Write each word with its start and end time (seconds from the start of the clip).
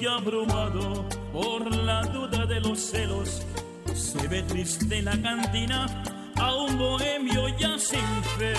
Y 0.00 0.06
abrumado 0.06 1.04
por 1.32 1.74
la 1.74 2.02
duda 2.02 2.46
de 2.46 2.60
los 2.60 2.78
celos, 2.78 3.42
se 3.94 4.28
ve 4.28 4.42
triste 4.42 4.98
en 4.98 5.06
la 5.06 5.20
cantina 5.20 5.86
a 6.36 6.54
un 6.54 6.78
bohemio 6.78 7.48
ya 7.58 7.78
sin 7.78 8.00
fe. 8.36 8.54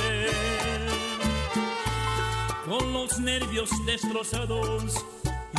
Con 2.68 2.94
los 2.94 3.20
nervios 3.20 3.70
destrozados 3.86 5.06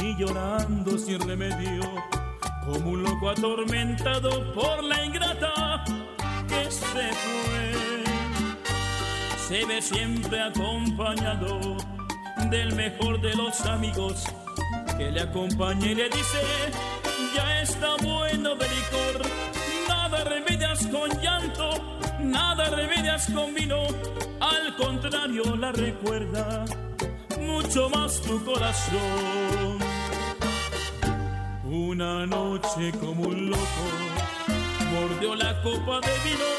y 0.02 0.16
llorando 0.19 0.98
sin 0.98 1.21
remedio, 1.21 1.82
como 2.66 2.91
un 2.91 3.02
loco 3.02 3.30
atormentado 3.30 4.52
por 4.52 4.85
la 4.85 5.04
ingrata 5.04 5.85
que 6.49 6.71
se 6.71 7.13
fue. 7.23 7.73
Se 9.49 9.65
ve 9.65 9.80
siempre 9.80 10.43
acompañado 10.43 11.76
del 12.51 12.74
mejor 12.74 13.21
de 13.21 13.35
los 13.35 13.60
amigos 13.63 14.24
que 15.01 15.10
le 15.10 15.20
acompañe 15.23 15.93
y 15.93 15.95
le 15.95 16.10
dice, 16.10 16.43
ya 17.34 17.62
está 17.62 17.96
bueno 18.02 18.54
de 18.54 18.66
licor, 18.68 19.23
nada 19.88 20.24
remedias 20.24 20.87
con 20.88 21.09
llanto, 21.23 21.98
nada 22.20 22.65
remedias 22.68 23.30
con 23.34 23.54
vino, 23.54 23.80
al 24.40 24.76
contrario 24.76 25.57
la 25.57 25.73
recuerda 25.73 26.66
mucho 27.40 27.88
más 27.88 28.20
tu 28.20 28.45
corazón. 28.45 29.79
Una 31.64 32.26
noche 32.26 32.92
como 33.01 33.23
un 33.23 33.48
loco, 33.48 33.85
mordió 34.92 35.35
la 35.35 35.62
copa 35.62 36.01
de 36.07 36.14
vino, 36.29 36.51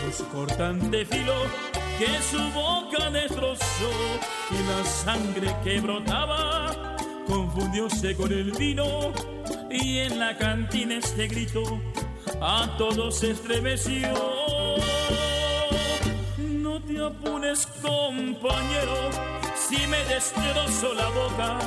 por 0.00 0.12
su 0.14 0.26
cortante 0.28 1.04
filo 1.04 1.34
que 1.98 2.08
su 2.22 2.42
boca 2.52 3.10
destrozó 3.10 3.92
y 4.50 4.58
la 4.66 4.82
sangre 4.82 5.54
que 5.62 5.78
brotaba 5.82 6.96
confundióse 7.30 8.16
con 8.16 8.32
el 8.32 8.50
vino 8.52 9.12
y 9.70 9.98
en 9.98 10.18
la 10.18 10.36
cantina 10.36 10.96
este 10.96 11.28
grito 11.28 11.62
a 12.40 12.74
todos 12.76 13.22
estremeció. 13.22 14.12
No 16.38 16.82
te 16.82 16.98
apures 17.02 17.66
compañero, 17.80 18.96
si 19.54 19.86
me 19.86 20.02
destrozo 20.04 20.94
la 20.94 21.08
boca, 21.10 21.58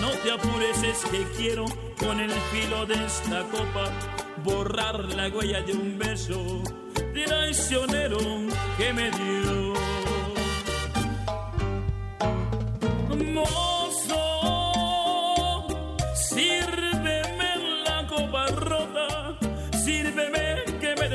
no 0.00 0.10
te 0.22 0.32
apures 0.32 0.82
es 0.82 1.04
que 1.10 1.24
quiero 1.36 1.66
con 1.98 2.20
el 2.20 2.32
filo 2.50 2.86
de 2.86 2.94
esta 3.04 3.42
copa 3.44 3.90
borrar 4.42 5.04
la 5.14 5.28
huella 5.28 5.60
de 5.62 5.72
un 5.72 5.98
beso 5.98 6.62
traicionero 7.12 8.18
que 8.78 8.92
me 8.92 9.10
dio. 9.10 9.77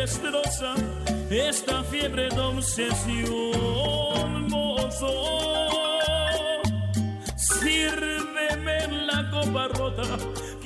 Destroza 0.04 0.76
esta 1.30 1.82
fiebre 1.86 2.28
de 2.28 2.40
obsesión, 2.42 4.30
mozo. 4.50 5.14
Sírveme 7.38 8.78
la 9.08 9.30
copa 9.32 9.70
rota, 9.70 10.04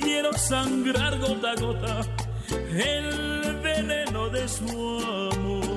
quiero 0.00 0.32
sangrar 0.32 1.18
gota 1.20 1.52
a 1.52 1.54
gota 1.54 2.00
el 2.50 3.60
veneno 3.62 4.28
de 4.28 4.48
su 4.48 4.66
amor. 5.32 5.67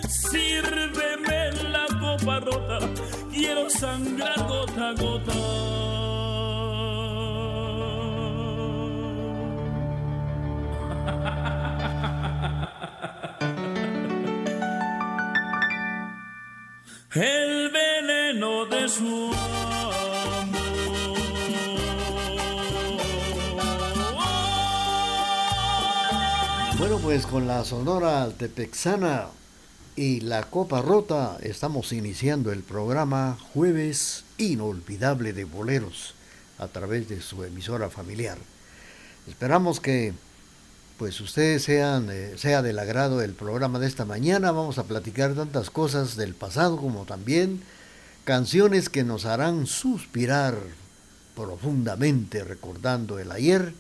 Sírveme 0.08 1.52
la 1.70 1.86
copa 2.00 2.41
rota, 2.41 2.78
quiero 3.32 3.69
sangrar 3.70 4.46
gota 4.46 4.88
a 4.88 4.92
gota. 4.92 6.16
Pues 27.06 27.25
con 27.25 27.47
la 27.47 27.65
Sonora 27.65 28.25
Altepexana 28.25 29.28
y 29.94 30.22
la 30.22 30.43
Copa 30.43 30.83
Rota 30.83 31.39
estamos 31.41 31.93
iniciando 31.93 32.50
el 32.50 32.65
programa 32.65 33.39
Jueves 33.55 34.25
Inolvidable 34.39 35.33
de 35.33 35.44
Boleros 35.44 36.15
a 36.59 36.67
través 36.67 37.09
de 37.09 37.21
su 37.21 37.44
emisora 37.44 37.91
familiar. 37.91 38.39
Esperamos 39.28 39.78
que 39.78 40.15
pues 40.99 41.21
ustedes 41.21 41.62
sean 41.62 42.09
eh, 42.11 42.34
sea 42.39 42.61
del 42.62 42.81
agrado 42.81 43.19
del 43.19 43.34
programa 43.34 43.78
de 43.78 43.87
esta 43.87 44.05
mañana. 44.05 44.50
Vamos 44.50 44.78
a 44.78 44.84
platicar 44.84 45.34
tantas 45.34 45.71
cosas 45.71 46.17
del 46.17 46.34
pasado 46.34 46.77
como 46.77 47.05
también 47.05 47.62
canciones 48.25 48.88
que 48.88 49.05
nos 49.05 49.27
harán 49.27 49.69
suspirar 49.69 50.56
profundamente 51.37 52.43
recordando 52.43 53.21
el 53.21 53.31
ayer 53.31 53.75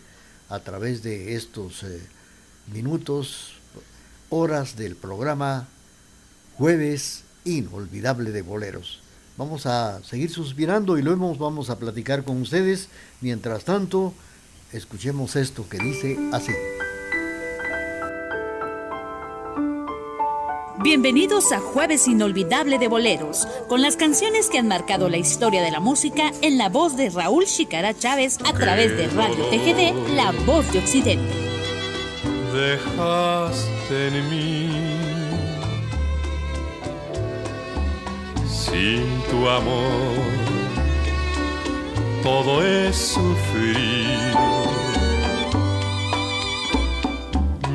a 0.48 0.60
través 0.60 1.02
de 1.02 1.34
estos 1.34 1.82
eh, 1.82 2.00
minutos, 2.72 3.52
horas 4.30 4.76
del 4.76 4.96
programa 4.96 5.68
Jueves 6.56 7.24
Inolvidable 7.44 8.30
de 8.30 8.42
Boleros. 8.42 9.00
Vamos 9.36 9.66
a 9.66 10.02
seguir 10.02 10.30
suspirando 10.30 10.98
y 10.98 11.02
luego 11.02 11.34
vamos 11.34 11.68
a 11.70 11.78
platicar 11.78 12.24
con 12.24 12.40
ustedes. 12.40 12.88
Mientras 13.20 13.64
tanto, 13.64 14.14
escuchemos 14.72 15.36
esto 15.36 15.68
que 15.68 15.78
dice 15.78 16.18
así. 16.32 16.52
Bienvenidos 20.82 21.52
a 21.52 21.58
Jueves 21.58 22.06
Inolvidable 22.06 22.78
de 22.78 22.88
Boleros, 22.88 23.46
con 23.68 23.82
las 23.82 23.96
canciones 23.96 24.48
que 24.48 24.58
han 24.58 24.68
marcado 24.68 25.08
la 25.08 25.16
historia 25.16 25.60
de 25.62 25.70
la 25.70 25.80
música 25.80 26.30
en 26.42 26.58
la 26.58 26.68
voz 26.68 26.96
de 26.96 27.10
Raúl 27.10 27.44
Chicara 27.44 27.92
Chávez 27.92 28.38
a 28.44 28.52
través 28.52 28.96
de 28.96 29.08
Radio 29.08 29.44
TGD, 29.46 30.14
La 30.14 30.32
Voz 30.46 30.72
de 30.72 30.78
Occidente 30.78 31.45
dejaste 32.56 34.08
en 34.08 34.30
mí. 34.30 34.70
Sin 38.48 39.04
tu 39.30 39.48
amor, 39.48 40.16
todo 42.22 42.62
es 42.62 42.96
sufrir. 42.96 44.18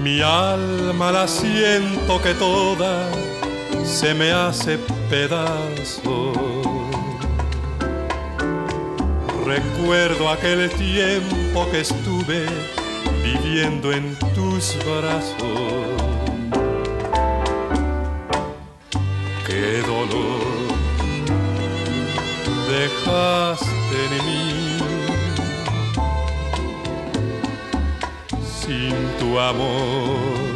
Mi 0.04 0.22
alma 0.22 1.12
la 1.12 1.28
siento 1.28 2.20
que 2.24 2.34
toda 2.34 3.08
se 3.86 4.16
me 4.16 4.32
hace 4.32 4.80
pedazo. 5.10 6.34
Recuerdo 9.46 10.30
aquel 10.30 10.70
tiempo 10.72 11.68
que 11.72 11.82
estuve 11.82 12.46
viviendo 13.24 13.92
en 13.92 14.16
tus 14.36 14.78
brazos. 14.86 15.38
Qué 19.48 19.82
dolor 19.86 20.42
dejaste 22.70 23.98
en 24.08 24.26
mí. 24.26 24.78
Sin 28.44 28.96
tu 29.20 29.40
amor 29.40 30.52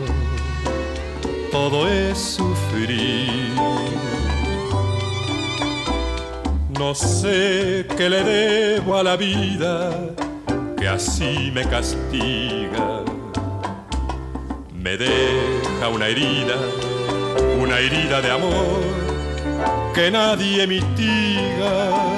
todo 1.51 1.87
es 1.87 2.17
sufrir. 2.17 3.53
No 6.77 6.93
sé 6.93 7.85
qué 7.97 8.09
le 8.09 8.23
debo 8.23 8.97
a 8.97 9.03
la 9.03 9.15
vida 9.15 10.15
así 10.87 11.51
me 11.53 11.63
castiga. 11.65 13.03
Me 14.73 14.97
deja 14.97 15.89
una 15.89 16.07
herida, 16.07 16.55
una 17.59 17.79
herida 17.79 18.21
de 18.21 18.31
amor 18.31 18.81
que 19.93 20.11
nadie 20.11 20.67
mitiga 20.67 22.14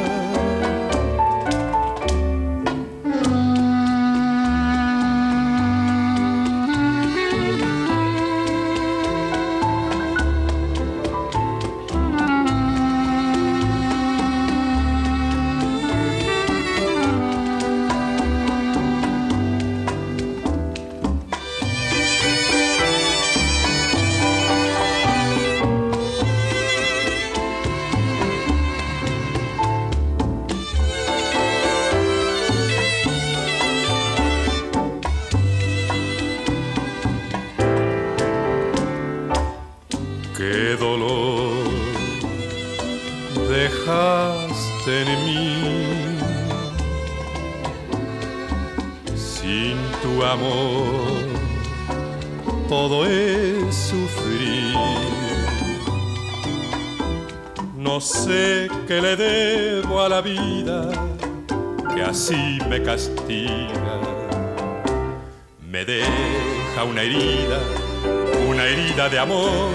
de 69.09 69.19
amor 69.19 69.71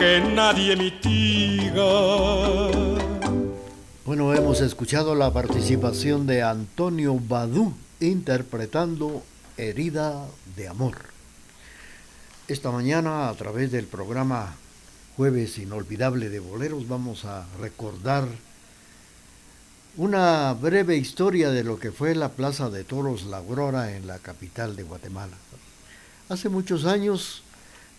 que 0.00 0.20
nadie 0.20 0.74
mitiga. 0.76 1.82
Bueno, 4.04 4.34
hemos 4.34 4.60
escuchado 4.60 5.14
la 5.14 5.32
participación 5.32 6.26
de 6.26 6.42
Antonio 6.42 7.20
Badú 7.20 7.72
interpretando 8.00 9.22
Herida 9.56 10.26
de 10.56 10.66
Amor. 10.66 10.96
Esta 12.48 12.72
mañana, 12.72 13.28
a 13.28 13.34
través 13.34 13.70
del 13.70 13.86
programa 13.86 14.56
Jueves 15.16 15.58
Inolvidable 15.58 16.28
de 16.28 16.40
Boleros, 16.40 16.88
vamos 16.88 17.24
a 17.24 17.46
recordar 17.60 18.26
una 19.96 20.52
breve 20.54 20.96
historia 20.96 21.50
de 21.50 21.62
lo 21.62 21.78
que 21.78 21.92
fue 21.92 22.14
la 22.16 22.30
Plaza 22.30 22.70
de 22.70 22.82
Toros 22.82 23.24
La 23.24 23.36
Aurora 23.36 23.94
en 23.94 24.08
la 24.08 24.18
capital 24.18 24.74
de 24.74 24.82
Guatemala. 24.82 25.36
Hace 26.28 26.48
muchos 26.48 26.86
años, 26.86 27.41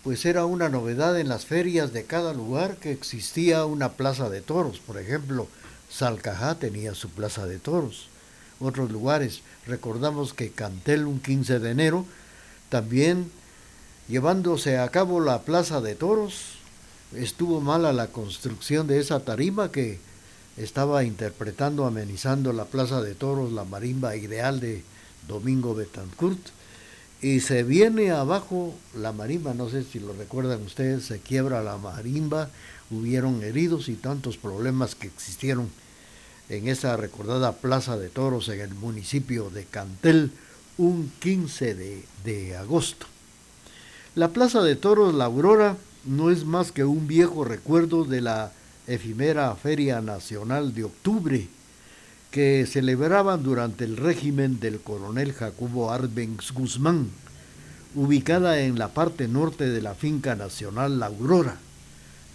pues 0.04 0.26
era 0.26 0.46
una 0.46 0.70
novedad 0.70 1.20
en 1.20 1.30
las 1.30 1.46
ferias 1.46 1.94
de 1.94 2.04
cada 2.04 2.34
lugar 2.34 2.78
que 2.78 2.92
existía 2.92 3.66
una 3.66 3.94
plaza 3.94 4.30
de 4.30 4.42
toros. 4.42 4.80
Por 4.80 4.98
ejemplo, 4.98 5.48
Salcajá 5.90 6.56
tenía 6.56 6.94
su 6.94 7.10
plaza 7.10 7.46
de 7.46 7.58
toros. 7.58 8.08
Otros 8.60 8.92
lugares, 8.92 9.42
recordamos 9.66 10.34
que 10.34 10.52
Cantel 10.52 11.06
un 11.06 11.20
15 11.20 11.60
de 11.60 11.72
enero, 11.72 12.06
también 12.70 13.32
llevándose 14.08 14.78
a 14.78 14.90
cabo 14.90 15.22
la 15.22 15.44
plaza 15.44 15.80
de 15.80 15.96
toros, 15.96 16.56
estuvo 17.16 17.62
mala 17.62 17.94
la 17.94 18.08
construcción 18.08 18.88
de 18.88 19.00
esa 19.00 19.22
tarima 19.22 19.72
que 19.72 20.00
estaba 20.58 21.04
interpretando, 21.04 21.86
amenizando 21.86 22.54
la 22.54 22.66
Plaza 22.66 23.02
de 23.02 23.16
Toros, 23.16 23.52
la 23.52 23.64
marimba 23.64 24.16
ideal 24.16 24.60
de 24.60 24.84
Domingo 25.28 25.74
Betancourt. 25.74 26.40
Y 27.24 27.40
se 27.40 27.64
viene 27.64 28.12
abajo 28.12 28.76
la 28.94 29.14
marimba, 29.14 29.54
no 29.54 29.70
sé 29.70 29.86
si 29.86 29.98
lo 29.98 30.12
recuerdan 30.12 30.62
ustedes, 30.64 31.06
se 31.06 31.20
quiebra 31.20 31.64
la 31.64 31.78
marimba, 31.78 32.50
hubieron 32.92 33.42
heridos 33.44 33.88
y 33.88 33.94
tantos 33.94 34.36
problemas 34.36 34.94
que 34.94 35.08
existieron 35.08 35.70
en 36.50 36.68
esa 36.68 36.98
recordada 36.98 37.54
Plaza 37.54 37.98
de 37.98 38.10
Toros 38.10 38.50
en 38.50 38.60
el 38.60 38.74
municipio 38.74 39.50
de 39.50 39.64
Cantel 39.64 40.32
un 40.78 41.14
15 41.20 41.76
de, 41.76 42.04
de 42.26 42.58
agosto. 42.58 43.06
La 44.16 44.28
Plaza 44.28 44.62
de 44.62 44.76
Toros 44.76 45.14
La 45.14 45.24
Aurora 45.24 45.78
no 46.04 46.30
es 46.30 46.44
más 46.44 46.74
que 46.74 46.84
un 46.84 47.08
viejo 47.08 47.46
recuerdo 47.46 48.04
de 48.04 48.20
la 48.20 48.52
efimera 48.86 49.56
Feria 49.56 50.02
Nacional 50.02 50.74
de 50.74 50.84
Octubre, 50.84 51.48
que 52.34 52.66
celebraban 52.66 53.44
durante 53.44 53.86
el 53.86 53.96
régimen 53.96 54.60
del 54.60 54.80
coronel 54.80 55.32
Jacobo 55.34 55.92
Arbenz 55.92 56.52
Guzmán, 56.52 57.12
ubicada 57.94 58.62
en 58.62 58.80
la 58.80 58.88
parte 58.88 59.28
norte 59.28 59.70
de 59.70 59.84
la 59.84 59.94
finca 59.94 60.34
nacional 60.34 61.00
La 61.00 61.06
Aurora, 61.06 61.58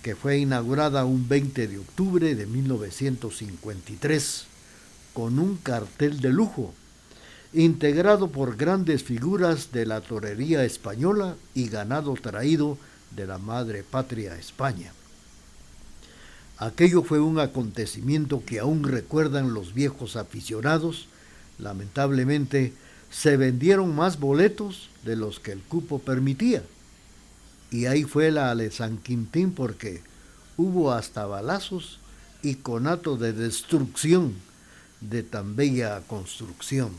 que 0.04 0.14
fue 0.14 0.38
inaugurada 0.38 1.04
un 1.04 1.28
20 1.28 1.66
de 1.66 1.78
octubre 1.78 2.36
de 2.36 2.46
1953, 2.46 4.46
con 5.14 5.40
un 5.40 5.56
cartel 5.56 6.20
de 6.20 6.28
lujo, 6.28 6.72
integrado 7.52 8.28
por 8.28 8.56
grandes 8.56 9.02
figuras 9.02 9.72
de 9.72 9.84
la 9.84 10.00
torería 10.00 10.62
española 10.62 11.34
y 11.56 11.70
ganado 11.70 12.14
traído 12.14 12.78
de 13.16 13.26
la 13.26 13.38
madre 13.38 13.82
patria 13.82 14.36
España. 14.36 14.92
Aquello 16.58 17.04
fue 17.04 17.20
un 17.20 17.38
acontecimiento 17.38 18.42
que 18.44 18.58
aún 18.58 18.82
recuerdan 18.82 19.54
los 19.54 19.74
viejos 19.74 20.16
aficionados. 20.16 21.06
Lamentablemente 21.58 22.72
se 23.10 23.36
vendieron 23.36 23.94
más 23.94 24.18
boletos 24.18 24.90
de 25.04 25.14
los 25.14 25.38
que 25.38 25.52
el 25.52 25.60
cupo 25.62 26.00
permitía. 26.00 26.64
Y 27.70 27.86
ahí 27.86 28.02
fue 28.02 28.32
la 28.32 28.54
de 28.56 28.72
San 28.72 28.98
Quintín 28.98 29.52
porque 29.52 30.02
hubo 30.56 30.92
hasta 30.92 31.26
balazos 31.26 32.00
y 32.42 32.56
conato 32.56 33.16
de 33.16 33.32
destrucción 33.32 34.34
de 35.00 35.22
tan 35.22 35.54
bella 35.54 36.02
construcción. 36.08 36.90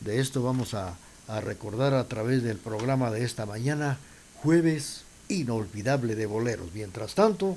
De 0.00 0.18
esto 0.18 0.42
vamos 0.42 0.74
a, 0.74 0.96
a 1.28 1.40
recordar 1.40 1.94
a 1.94 2.08
través 2.08 2.42
del 2.42 2.56
programa 2.56 3.12
de 3.12 3.24
esta 3.24 3.46
mañana, 3.46 3.98
jueves 4.34 5.02
inolvidable 5.28 6.16
de 6.16 6.26
boleros. 6.26 6.72
Mientras 6.74 7.14
tanto, 7.14 7.56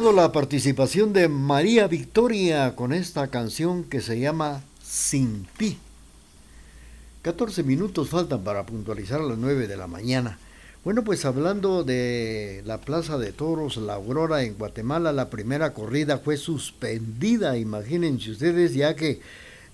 La 0.00 0.32
participación 0.32 1.12
de 1.12 1.28
María 1.28 1.86
Victoria 1.86 2.74
con 2.74 2.94
esta 2.94 3.28
canción 3.28 3.84
que 3.84 4.00
se 4.00 4.18
llama 4.18 4.62
Sin 4.82 5.46
ti. 5.58 5.76
14 7.20 7.62
minutos 7.62 8.08
faltan 8.08 8.42
para 8.42 8.64
puntualizar 8.64 9.20
a 9.20 9.24
las 9.24 9.36
9 9.36 9.68
de 9.68 9.76
la 9.76 9.86
mañana. 9.86 10.38
Bueno, 10.82 11.04
pues 11.04 11.26
hablando 11.26 11.84
de 11.84 12.62
la 12.64 12.78
Plaza 12.78 13.18
de 13.18 13.32
Toros 13.32 13.76
La 13.76 13.94
Aurora 13.94 14.42
en 14.44 14.54
Guatemala, 14.54 15.12
la 15.12 15.28
primera 15.28 15.74
corrida 15.74 16.16
fue 16.16 16.38
suspendida, 16.38 17.58
imagínense 17.58 18.30
ustedes, 18.30 18.72
ya 18.72 18.96
que 18.96 19.20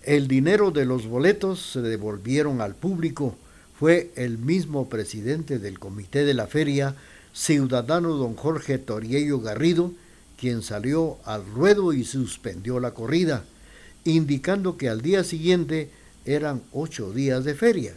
el 0.02 0.26
dinero 0.26 0.72
de 0.72 0.84
los 0.84 1.06
boletos 1.06 1.62
se 1.74 1.80
devolvieron 1.80 2.60
al 2.60 2.74
público. 2.74 3.36
Fue 3.78 4.10
el 4.16 4.36
mismo 4.36 4.88
presidente 4.88 5.60
del 5.60 5.78
comité 5.78 6.24
de 6.24 6.34
la 6.34 6.48
feria, 6.48 6.96
ciudadano 7.32 8.14
don 8.14 8.34
Jorge 8.34 8.78
Toriello 8.78 9.40
Garrido, 9.40 9.92
quien 10.38 10.62
salió 10.62 11.18
al 11.24 11.44
ruedo 11.44 11.92
y 11.92 12.04
suspendió 12.04 12.80
la 12.80 12.92
corrida, 12.92 13.44
indicando 14.04 14.76
que 14.76 14.88
al 14.88 15.02
día 15.02 15.24
siguiente 15.24 15.90
eran 16.24 16.62
ocho 16.72 17.12
días 17.12 17.44
de 17.44 17.54
feria, 17.54 17.94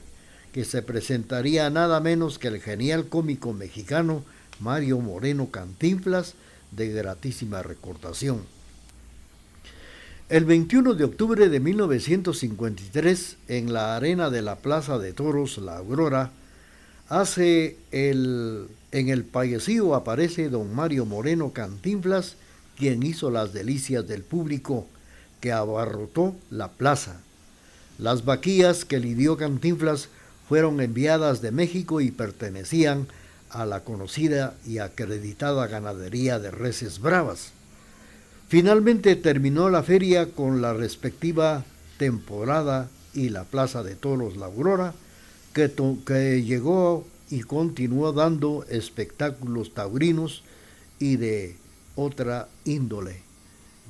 que 0.52 0.66
se 0.66 0.82
presentaría 0.82 1.70
nada 1.70 2.00
menos 2.00 2.40
que 2.40 2.48
el 2.48 2.60
genial 2.60 3.08
cómico 3.08 3.54
mexicano 3.54 4.24
Mario 4.60 5.00
Moreno 5.00 5.50
Cantinflas, 5.52 6.36
de 6.72 6.90
gratísima 6.90 7.62
recordación. 7.62 8.42
El 10.30 10.46
21 10.46 10.94
de 10.94 11.04
octubre 11.04 11.50
de 11.50 11.60
1953, 11.60 13.38
en 13.50 13.74
la 13.74 13.98
arena 13.98 14.30
de 14.30 14.42
la 14.42 14.56
Plaza 14.56 14.98
de 14.98 15.12
Toros 15.12 15.58
La 15.58 15.78
Aurora, 15.78 16.32
hace 17.10 17.76
el 17.92 18.68
en 18.92 19.10
el 19.10 19.24
payecío 19.24 19.96
aparece 19.96 20.50
don 20.50 20.74
Mario 20.76 21.06
Moreno 21.06 21.52
Cantinflas, 21.54 22.36
quien 22.78 23.04
hizo 23.04 23.32
las 23.32 23.54
delicias 23.54 24.08
del 24.08 24.24
público 24.24 24.88
que 25.40 25.52
abarrotó 25.52 26.36
la 26.50 26.70
plaza. 26.70 27.22
Las 27.98 28.26
vaquillas 28.26 28.86
que 28.86 29.00
lidió 29.00 29.38
Cantinflas 29.38 30.10
fueron 30.48 30.82
enviadas 30.82 31.42
de 31.42 31.52
México 31.52 32.02
y 32.02 32.12
pertenecían 32.12 33.08
a 33.50 33.66
la 33.66 33.82
conocida 33.82 34.56
y 34.66 34.80
acreditada 34.80 35.68
ganadería 35.68 36.40
de 36.40 36.52
reses 36.52 37.00
bravas. 37.00 37.52
Finalmente 38.48 39.16
terminó 39.16 39.70
la 39.70 39.84
feria 39.84 40.32
con 40.32 40.62
la 40.62 40.74
respectiva 40.74 41.64
temporada 41.98 42.90
y 43.14 43.30
la 43.30 43.44
Plaza 43.44 43.84
de 43.84 43.96
Toros 43.96 44.36
La 44.38 44.48
Aurora, 44.48 44.94
que, 45.54 45.72
que 46.06 46.44
llegó 46.44 47.06
y 47.32 47.42
continuó 47.42 48.12
dando 48.12 48.66
espectáculos 48.70 49.74
taurinos 49.74 50.44
y 51.00 51.16
de 51.16 51.56
otra 51.96 52.50
índole, 52.66 53.22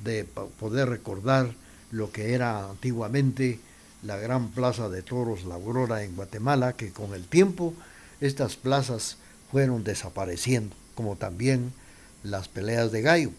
de 0.04 0.24
poder 0.24 0.88
recordar 0.88 1.52
lo 1.90 2.10
que 2.12 2.32
era 2.34 2.70
antiguamente 2.70 3.58
la 4.02 4.16
gran 4.16 4.50
plaza 4.50 4.88
de 4.88 5.02
toros 5.02 5.44
La 5.44 5.56
Aurora 5.56 6.04
en 6.04 6.16
Guatemala, 6.16 6.74
que 6.74 6.92
con 6.92 7.14
el 7.14 7.24
tiempo 7.24 7.74
estas 8.20 8.56
plazas 8.56 9.16
fueron 9.50 9.84
desapareciendo, 9.84 10.74
como 10.94 11.16
también 11.16 11.72
las 12.22 12.48
peleas 12.48 12.92
de 12.92 13.02
gallo. 13.02 13.30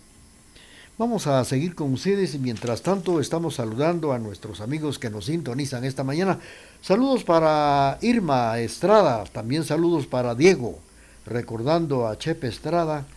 Vamos 0.99 1.25
a 1.25 1.43
seguir 1.43 1.73
con 1.73 1.91
ustedes 1.91 2.35
y 2.35 2.37
mientras 2.37 2.83
tanto 2.83 3.19
estamos 3.19 3.55
saludando 3.55 4.13
a 4.13 4.19
nuestros 4.19 4.61
amigos 4.61 4.99
que 4.99 5.09
nos 5.09 5.25
sintonizan 5.25 5.85
esta 5.85 6.03
mañana. 6.03 6.37
Saludos 6.81 7.23
para 7.23 7.97
Irma 8.01 8.59
Estrada, 8.59 9.23
también 9.23 9.63
saludos 9.63 10.05
para 10.05 10.35
Diego, 10.35 10.77
recordando 11.25 12.07
a 12.07 12.19
Chepe 12.19 12.47
Estrada 12.47 13.07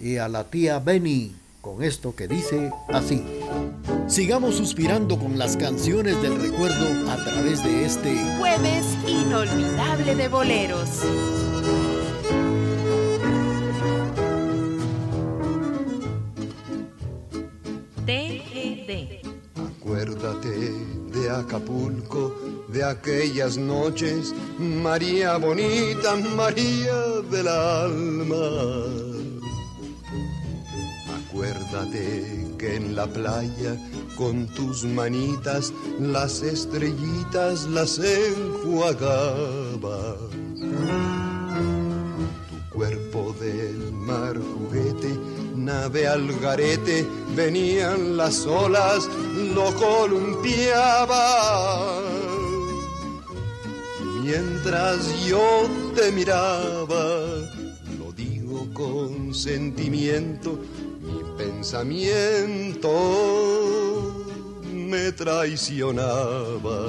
y 0.00 0.16
a 0.16 0.26
la 0.28 0.44
tía 0.44 0.78
Benny 0.78 1.34
con 1.60 1.82
esto 1.82 2.16
que 2.16 2.28
dice 2.28 2.72
así. 2.88 3.22
Sigamos 4.06 4.54
suspirando 4.54 5.18
con 5.18 5.38
las 5.38 5.58
canciones 5.58 6.22
del 6.22 6.40
recuerdo 6.40 7.10
a 7.10 7.16
través 7.16 7.62
de 7.62 7.84
este 7.84 8.38
jueves 8.38 8.86
inolvidable 9.06 10.14
de 10.14 10.28
boleros. 10.28 10.88
Acuérdate 19.56 20.72
de 21.12 21.30
Acapulco, 21.30 22.34
de 22.68 22.84
aquellas 22.84 23.56
noches, 23.56 24.34
María 24.58 25.36
bonita, 25.38 26.16
María 26.36 26.96
del 27.30 27.48
alma. 27.48 28.36
Acuérdate 31.18 32.46
que 32.58 32.76
en 32.76 32.96
la 32.96 33.06
playa 33.06 33.76
con 34.16 34.46
tus 34.48 34.84
manitas 34.84 35.72
las 36.00 36.42
estrellitas 36.42 37.64
las 37.68 37.98
enjuagaba. 38.00 39.16
Tu 42.48 42.58
cuerpo 42.74 43.34
del 43.40 43.92
mar 43.92 44.36
juguete, 44.36 45.16
nave 45.68 46.08
al 46.08 46.26
garete, 46.40 47.06
venían 47.36 48.16
las 48.16 48.46
olas, 48.46 49.06
lo 49.54 49.66
columpiaba. 49.74 51.20
Mientras 54.22 55.26
yo 55.26 55.68
te 55.94 56.10
miraba, 56.12 57.04
lo 57.98 58.12
digo 58.16 58.66
con 58.72 59.34
sentimiento, 59.34 60.58
mi 61.02 61.20
pensamiento 61.36 62.90
me 64.72 65.12
traicionaba. 65.12 66.88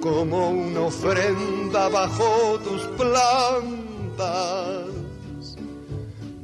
como 0.00 0.50
una 0.50 0.80
ofrenda 0.80 1.88
bajo 1.88 2.58
tus 2.60 2.82
plantas. 2.96 3.18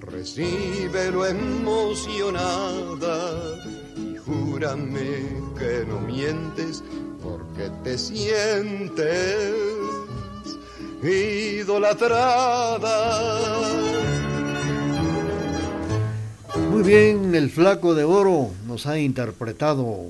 Recíbelo 0.01 1.27
emocionada 1.27 2.53
y 3.97 4.17
júrame 4.17 5.43
que 5.59 5.85
no 5.87 6.01
mientes 6.01 6.83
porque 7.23 7.71
te 7.83 7.99
sientes 7.99 9.55
idolatrada. 11.03 12.85
Muy 16.71 16.83
bien, 16.83 17.35
el 17.35 17.51
flaco 17.51 17.95
de 17.95 18.05
oro 18.05 18.51
nos 18.67 18.87
ha 18.87 18.99
interpretado 18.99 20.07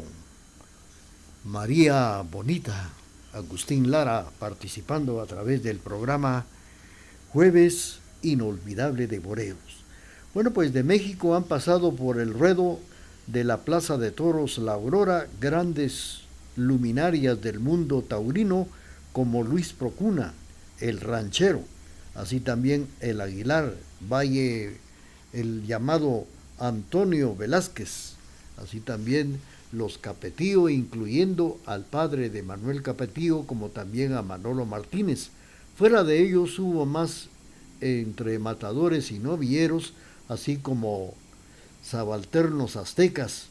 María 1.45 2.23
Bonita, 2.31 2.91
Agustín 3.35 3.91
Lara, 3.91 4.27
participando 4.39 5.21
a 5.21 5.27
través 5.27 5.63
del 5.63 5.79
programa 5.79 6.47
Jueves 7.33 7.99
Inolvidable 8.23 9.07
de 9.07 9.19
Boreos. 9.19 9.59
Bueno, 10.33 10.53
pues 10.53 10.73
de 10.73 10.83
México 10.83 11.35
han 11.35 11.45
pasado 11.45 11.95
por 11.95 12.21
el 12.21 12.33
ruedo 12.33 12.79
de 13.27 13.45
la 13.45 13.59
Plaza 13.59 13.99
de 13.99 14.11
Toros 14.11 14.59
La 14.59 14.73
Aurora 14.73 15.27
grandes 15.41 16.23
luminarias 16.57 17.41
del 17.41 17.59
mundo 17.59 18.03
taurino 18.03 18.69
como 19.13 19.43
Luis 19.43 19.73
Procuna, 19.73 20.33
el 20.81 21.01
ranchero, 21.01 21.63
así 22.15 22.41
también 22.41 22.89
el 23.01 23.21
Aguilar, 23.21 23.75
Valle, 24.11 24.77
el 25.33 25.67
llamado 25.67 26.27
Antonio 26.59 27.35
Velázquez, 27.35 28.15
así 28.63 28.81
también 28.81 29.41
los 29.75 29.99
Capetío, 29.99 30.69
incluyendo 30.69 31.59
al 31.67 31.85
padre 31.85 32.31
de 32.31 32.43
Manuel 32.43 32.83
Capetío, 32.83 33.47
como 33.47 33.69
también 33.69 34.15
a 34.15 34.23
Manolo 34.23 34.65
Martínez. 34.67 35.31
Fuera 35.77 36.05
de 36.05 36.23
ellos 36.23 36.59
hubo 36.59 36.87
más 36.87 37.29
entre 37.81 38.39
matadores 38.39 39.11
y 39.11 39.19
novilleros, 39.19 39.93
así 40.29 40.57
como 40.57 41.15
subalternos 41.85 42.77
aztecas. 42.77 43.49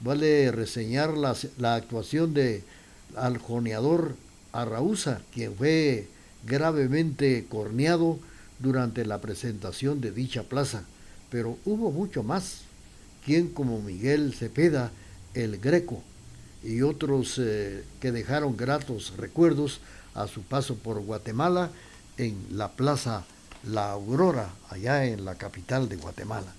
Vale 0.00 0.50
reseñar 0.50 1.16
la, 1.16 1.36
la 1.58 1.74
actuación 1.74 2.34
de 2.34 2.64
al 3.14 3.38
joneador 3.38 4.16
Arrauza, 4.52 5.20
quien 5.32 5.54
fue 5.54 6.08
gravemente 6.46 7.46
corneado 7.48 8.18
durante 8.58 9.04
la 9.04 9.20
presentación 9.20 10.00
de 10.00 10.12
dicha 10.12 10.44
plaza. 10.44 10.84
Pero 11.30 11.58
hubo 11.64 11.90
mucho 11.90 12.22
más, 12.22 12.62
quien 13.24 13.48
como 13.48 13.80
Miguel 13.82 14.34
Cepeda, 14.34 14.90
el 15.36 15.58
Greco, 15.58 16.02
y 16.62 16.82
otros 16.82 17.38
eh, 17.38 17.84
que 18.00 18.10
dejaron 18.10 18.56
gratos 18.56 19.12
recuerdos 19.16 19.80
a 20.14 20.26
su 20.26 20.42
paso 20.42 20.74
por 20.76 21.00
Guatemala 21.00 21.70
en 22.16 22.36
la 22.50 22.72
Plaza 22.72 23.24
La 23.64 23.92
Aurora, 23.92 24.50
allá 24.70 25.04
en 25.04 25.24
la 25.24 25.34
capital 25.36 25.88
de 25.88 25.96
Guatemala. 25.96 26.52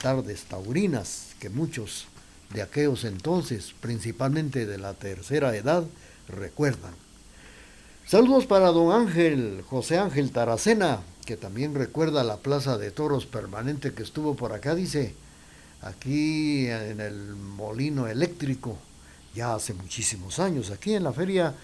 Tardes 0.00 0.44
taurinas 0.44 1.34
que 1.40 1.50
muchos 1.50 2.06
de 2.54 2.62
aquellos 2.62 3.04
entonces, 3.04 3.74
principalmente 3.80 4.66
de 4.66 4.78
la 4.78 4.94
tercera 4.94 5.54
edad, 5.56 5.84
recuerdan. 6.28 6.94
Saludos 8.06 8.46
para 8.46 8.70
don 8.70 8.92
Ángel, 8.92 9.64
José 9.68 9.98
Ángel 9.98 10.30
Taracena, 10.30 11.00
que 11.24 11.36
también 11.36 11.74
recuerda 11.74 12.22
la 12.22 12.36
plaza 12.36 12.78
de 12.78 12.92
toros 12.92 13.26
permanente 13.26 13.92
que 13.92 14.04
estuvo 14.04 14.36
por 14.36 14.52
acá, 14.52 14.76
dice, 14.76 15.16
aquí 15.86 16.66
en 16.66 17.00
el 17.00 17.36
molino 17.36 18.06
eléctrico, 18.06 18.76
ya 19.34 19.54
hace 19.54 19.74
muchísimos 19.74 20.38
años, 20.38 20.70
aquí 20.70 20.94
en 20.94 21.04
la 21.04 21.12
feria 21.12 21.54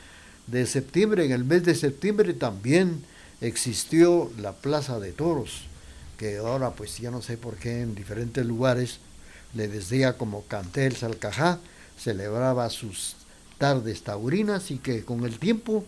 de 0.46 0.66
septiembre, 0.66 1.24
en 1.24 1.32
el 1.32 1.44
mes 1.44 1.64
de 1.64 1.74
septiembre 1.74 2.34
también 2.34 3.02
existió 3.40 4.30
la 4.38 4.52
plaza 4.52 5.00
de 5.00 5.12
toros, 5.12 5.62
que 6.18 6.38
ahora 6.38 6.70
pues 6.70 6.98
ya 6.98 7.10
no 7.10 7.22
sé 7.22 7.36
por 7.36 7.56
qué 7.56 7.80
en 7.80 7.94
diferentes 7.94 8.44
lugares 8.44 8.98
le 9.54 9.68
decía 9.68 10.16
como 10.16 10.44
Cantel 10.44 10.96
Salcajá, 10.96 11.58
celebraba 11.98 12.68
sus 12.70 13.16
tardes 13.58 14.02
taurinas 14.02 14.70
y 14.70 14.78
que 14.78 15.04
con 15.04 15.24
el 15.24 15.38
tiempo 15.38 15.84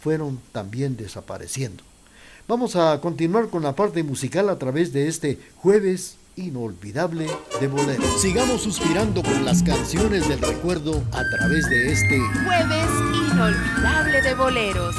fueron 0.00 0.40
también 0.52 0.96
desapareciendo. 0.96 1.82
Vamos 2.48 2.76
a 2.76 3.00
continuar 3.00 3.48
con 3.48 3.62
la 3.62 3.74
parte 3.74 4.02
musical 4.02 4.48
a 4.48 4.58
través 4.58 4.92
de 4.92 5.08
este 5.08 5.38
jueves 5.56 6.16
inolvidable 6.36 7.26
de 7.60 7.66
bolero. 7.66 8.02
Sigamos 8.18 8.62
suspirando 8.62 9.22
con 9.22 9.44
las 9.44 9.62
canciones 9.62 10.28
del 10.28 10.40
recuerdo 10.40 11.02
a 11.12 11.22
través 11.36 11.68
de 11.70 11.92
este 11.92 12.20
jueves 12.44 12.88
inolvidable 13.32 14.22
de 14.22 14.34
boleros. 14.34 14.96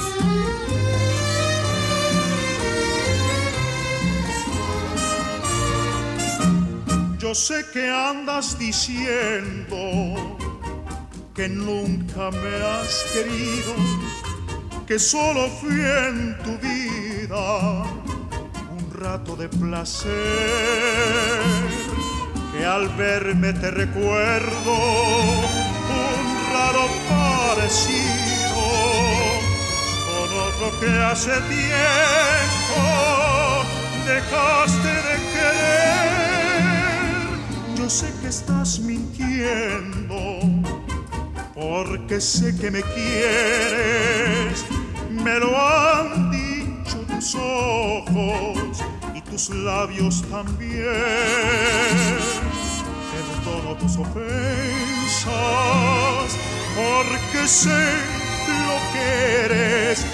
Yo 7.19 7.35
sé 7.35 7.65
que 7.71 7.87
andas 7.87 8.57
diciendo 8.57 9.77
que 11.35 11.47
nunca 11.47 12.31
me 12.31 12.55
has 12.63 13.03
querido, 13.13 13.75
que 14.87 14.97
solo 14.97 15.47
fui 15.49 15.79
en 15.79 16.37
tu 16.43 16.57
vida 16.57 18.06
rato 19.07 19.37
de 19.37 19.47
placer, 19.47 20.11
que 22.51 22.65
al 22.65 22.89
verme 22.97 23.53
te 23.53 23.71
recuerdo 23.71 24.73
un 26.05 26.23
raro 26.53 26.85
parecido 27.07 28.65
con 30.07 30.27
otro 30.47 30.67
que 30.81 30.89
hace 31.09 31.35
tiempo 31.57 32.81
dejaste 34.13 34.93
de 35.07 35.15
querer. 35.33 36.67
Yo 37.77 37.89
sé 37.89 38.07
que 38.21 38.27
estás 38.27 38.79
mintiendo, 38.79 40.19
porque 41.55 42.19
sé 42.19 42.57
que 42.57 42.69
me 42.71 42.81
quieres, 42.81 44.65
me 45.09 45.39
lo 45.39 45.51
han 45.57 46.29
dicho 46.29 46.97
tus 47.07 47.35
ojos 47.35 48.83
tus 49.37 49.49
labios 49.49 50.23
también. 50.31 50.81
Perdono 53.13 53.75
tus 53.77 53.97
ofensas, 53.97 55.29
porque 56.75 57.47
sé 57.47 57.83
lo 58.67 58.77
que 58.93 59.05
eres, 59.45 60.05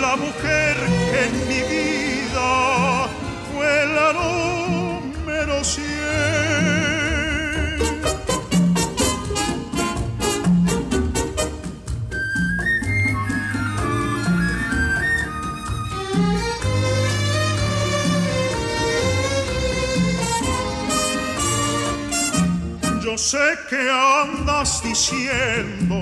la 0.00 0.16
mujer 0.16 0.76
que 1.10 1.20
en 1.26 1.34
mi 1.48 1.60
vida 1.74 3.08
fue 3.52 3.86
la 3.86 4.08
número 4.14 5.62
cien. 5.62 6.91
Yo 23.12 23.18
sé 23.18 23.58
que 23.68 23.90
andas 23.90 24.82
diciendo 24.82 26.00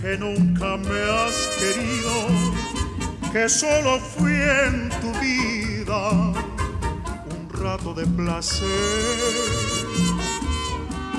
que 0.00 0.16
nunca 0.16 0.78
me 0.78 0.98
has 1.12 1.48
querido, 1.58 2.28
que 3.30 3.46
solo 3.46 4.00
fui 4.00 4.32
en 4.32 4.88
tu 5.02 5.12
vida 5.20 6.10
un 7.30 7.50
rato 7.52 7.92
de 7.92 8.06
placer, 8.06 8.66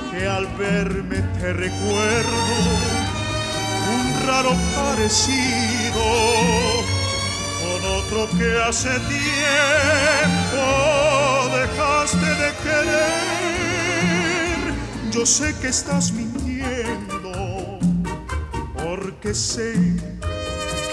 que 0.10 0.28
al 0.28 0.48
verme 0.58 1.18
te 1.40 1.54
recuerdo 1.54 2.42
un 3.94 4.28
raro 4.28 4.56
parecido 4.76 6.04
con 7.62 7.80
otro 8.00 8.28
que 8.40 8.60
hace 8.68 8.90
tiempo 9.02 10.64
dejaste 11.54 12.26
de 12.26 12.54
querer 12.64 13.67
yo 15.18 15.26
sé 15.26 15.56
que 15.60 15.70
estás 15.70 16.12
mintiendo, 16.12 17.80
porque 18.76 19.34
sé 19.34 19.74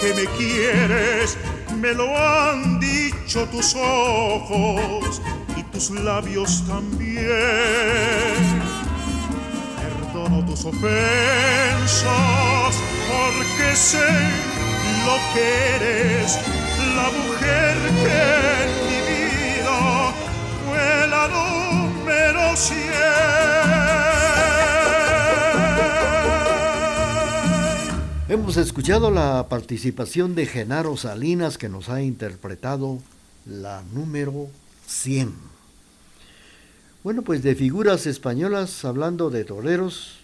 que 0.01 0.13
me 0.15 0.25
quieres, 0.35 1.37
me 1.79 1.93
lo 1.93 2.07
han 2.17 2.79
dicho 2.79 3.45
tus 3.49 3.75
ojos 3.75 5.21
y 5.55 5.61
tus 5.63 5.91
labios 5.91 6.63
también. 6.65 7.27
Perdono 9.79 10.43
tus 10.43 10.65
ofensas, 10.65 12.03
porque 13.07 13.75
sé 13.75 14.09
lo 15.05 15.17
que 15.35 15.45
eres, 15.75 16.39
la 16.95 17.11
mujer 17.11 17.75
que 18.01 18.21
en 18.63 18.71
mi 18.89 18.99
vida 19.11 20.13
fue 20.65 21.07
la 21.09 21.27
número 21.27 22.55
cien. 22.55 22.94
Hemos 28.35 28.57
escuchado 28.57 29.11
la 29.11 29.47
participación 29.47 30.35
de 30.35 30.45
Genaro 30.45 30.97
Salinas 30.97 31.57
que 31.57 31.69
nos 31.69 31.87
ha 31.87 32.01
interpretado 32.01 32.99
la 33.45 33.81
número 33.93 34.49
100. 34.87 35.33
Bueno, 37.01 37.21
pues 37.21 37.43
de 37.43 37.55
figuras 37.55 38.05
españolas, 38.05 38.83
hablando 38.83 39.29
de 39.29 39.45
toreros, 39.45 40.17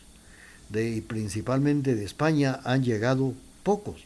de, 0.67 0.89
y 0.89 0.99
principalmente 0.99 1.95
de 1.95 2.03
España, 2.03 2.59
han 2.65 2.83
llegado 2.83 3.33
pocos. 3.63 4.01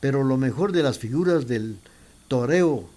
Pero 0.00 0.22
lo 0.22 0.36
mejor 0.36 0.72
de 0.72 0.82
las 0.82 0.98
figuras 0.98 1.48
del 1.48 1.78
toreo 2.28 2.90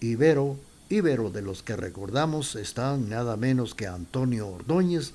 ibero, 0.00 0.56
ibero 0.88 1.30
de 1.30 1.42
los 1.42 1.64
que 1.64 1.74
recordamos, 1.74 2.54
están 2.54 3.08
nada 3.08 3.36
menos 3.36 3.74
que 3.74 3.88
Antonio 3.88 4.46
Ordóñez, 4.46 5.14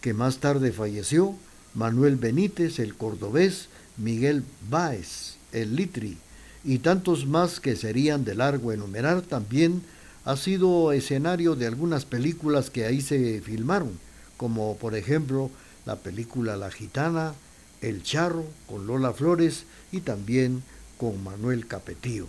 que 0.00 0.14
más 0.14 0.38
tarde 0.38 0.72
falleció, 0.72 1.36
Manuel 1.78 2.16
Benítez, 2.16 2.80
el 2.80 2.96
cordobés, 2.96 3.68
Miguel 3.96 4.42
Báez, 4.68 5.36
el 5.52 5.76
litri, 5.76 6.18
y 6.64 6.78
tantos 6.78 7.24
más 7.24 7.60
que 7.60 7.76
serían 7.76 8.24
de 8.24 8.34
largo 8.34 8.72
enumerar, 8.72 9.22
también 9.22 9.82
ha 10.24 10.36
sido 10.36 10.90
escenario 10.90 11.54
de 11.54 11.68
algunas 11.68 12.04
películas 12.04 12.70
que 12.70 12.84
ahí 12.84 13.00
se 13.00 13.40
filmaron, 13.42 13.96
como 14.36 14.76
por 14.76 14.96
ejemplo 14.96 15.52
la 15.86 15.94
película 15.94 16.56
La 16.56 16.72
Gitana, 16.72 17.34
El 17.80 18.02
Charro, 18.02 18.44
con 18.66 18.88
Lola 18.88 19.12
Flores 19.12 19.62
y 19.92 20.00
también 20.00 20.64
con 20.96 21.22
Manuel 21.22 21.68
Capetío. 21.68 22.26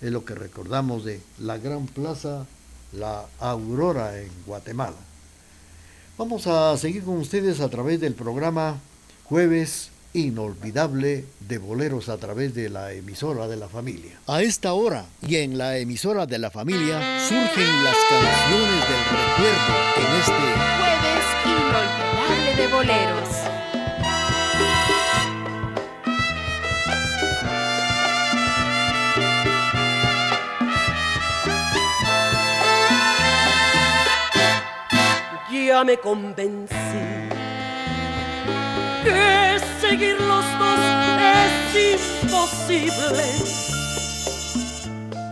Es 0.00 0.10
lo 0.10 0.24
que 0.24 0.34
recordamos 0.34 1.04
de 1.04 1.20
la 1.38 1.58
gran 1.58 1.88
plaza 1.88 2.46
La 2.92 3.26
Aurora 3.38 4.18
en 4.18 4.30
Guatemala. 4.46 5.07
Vamos 6.18 6.48
a 6.48 6.76
seguir 6.76 7.04
con 7.04 7.18
ustedes 7.18 7.60
a 7.60 7.68
través 7.68 8.00
del 8.00 8.12
programa 8.12 8.80
Jueves 9.26 9.90
Inolvidable 10.14 11.24
de 11.38 11.58
Boleros 11.58 12.08
a 12.08 12.16
través 12.16 12.56
de 12.56 12.68
la 12.68 12.92
emisora 12.92 13.46
de 13.46 13.56
la 13.56 13.68
familia. 13.68 14.18
A 14.26 14.42
esta 14.42 14.72
hora 14.72 15.04
y 15.22 15.36
en 15.36 15.56
la 15.58 15.78
emisora 15.78 16.26
de 16.26 16.40
la 16.40 16.50
familia 16.50 17.20
surgen 17.20 17.84
las 17.84 17.96
canciones 18.10 18.88
del 18.88 19.04
recuerdo 19.14 19.74
en 19.96 20.06
este 20.18 20.32
Jueves 20.82 21.26
Inolvidable 21.46 22.62
de 22.62 22.66
Boleros. 22.74 23.47
Ya 35.78 35.84
me 35.84 35.96
convencí 35.96 36.74
que 39.04 39.60
seguir 39.80 40.20
los 40.20 40.44
dos 40.58 40.80
es 41.36 41.94
imposible. 42.24 43.24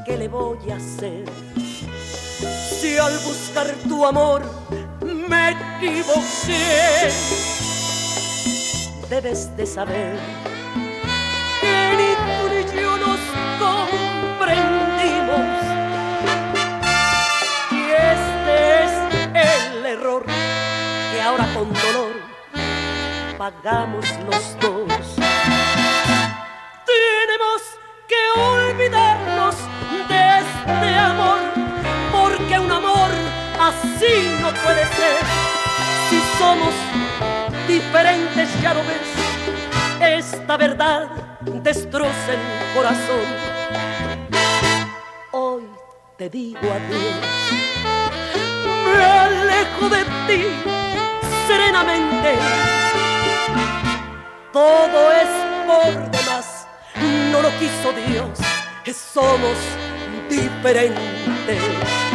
¿Qué 0.05 0.17
le 0.17 0.29
voy 0.29 0.59
a 0.71 0.77
hacer 0.77 1.25
si 2.79 2.97
al 2.97 3.19
buscar 3.25 3.67
tu 3.89 4.07
amor 4.07 4.43
me 5.01 5.51
equivoqué? 5.51 7.11
Debes 9.11 9.57
de 9.57 9.67
saber 9.67 10.17
ahora 21.27 21.45
con 21.55 21.73
dolor 21.73 22.15
pagamos 23.37 24.07
los 24.27 24.61
dos. 24.61 25.17
Tenemos 26.95 27.63
que 28.07 28.41
olvidarnos 28.41 29.57
de 30.09 30.39
este 30.39 30.95
amor, 30.95 31.41
porque 32.13 32.59
un 32.59 32.71
amor 32.71 33.11
así 33.61 34.39
no 34.41 34.51
puede 34.63 34.87
ser. 34.87 35.21
Si 36.09 36.21
somos 36.39 36.75
diferentes, 37.67 38.49
ya 38.63 38.75
lo 38.75 38.81
ves, 38.81 40.19
esta 40.19 40.57
verdad 40.57 41.09
destroza 41.41 42.33
el 42.33 42.75
corazón. 42.75 43.57
te 46.17 46.31
digo 46.31 46.59
adiós. 46.61 47.37
Me 48.85 49.05
alejo 49.05 49.89
de 49.91 50.05
ti 50.27 50.76
serenamente. 51.47 52.37
Todo 54.53 55.13
es 55.13 55.29
por 55.67 56.11
demás, 56.11 56.67
no 57.31 57.43
lo 57.43 57.51
quiso 57.59 57.93
Dios, 58.09 58.39
somos 58.93 59.57
diferentes. 60.29 61.17
diferentes, 61.47 62.06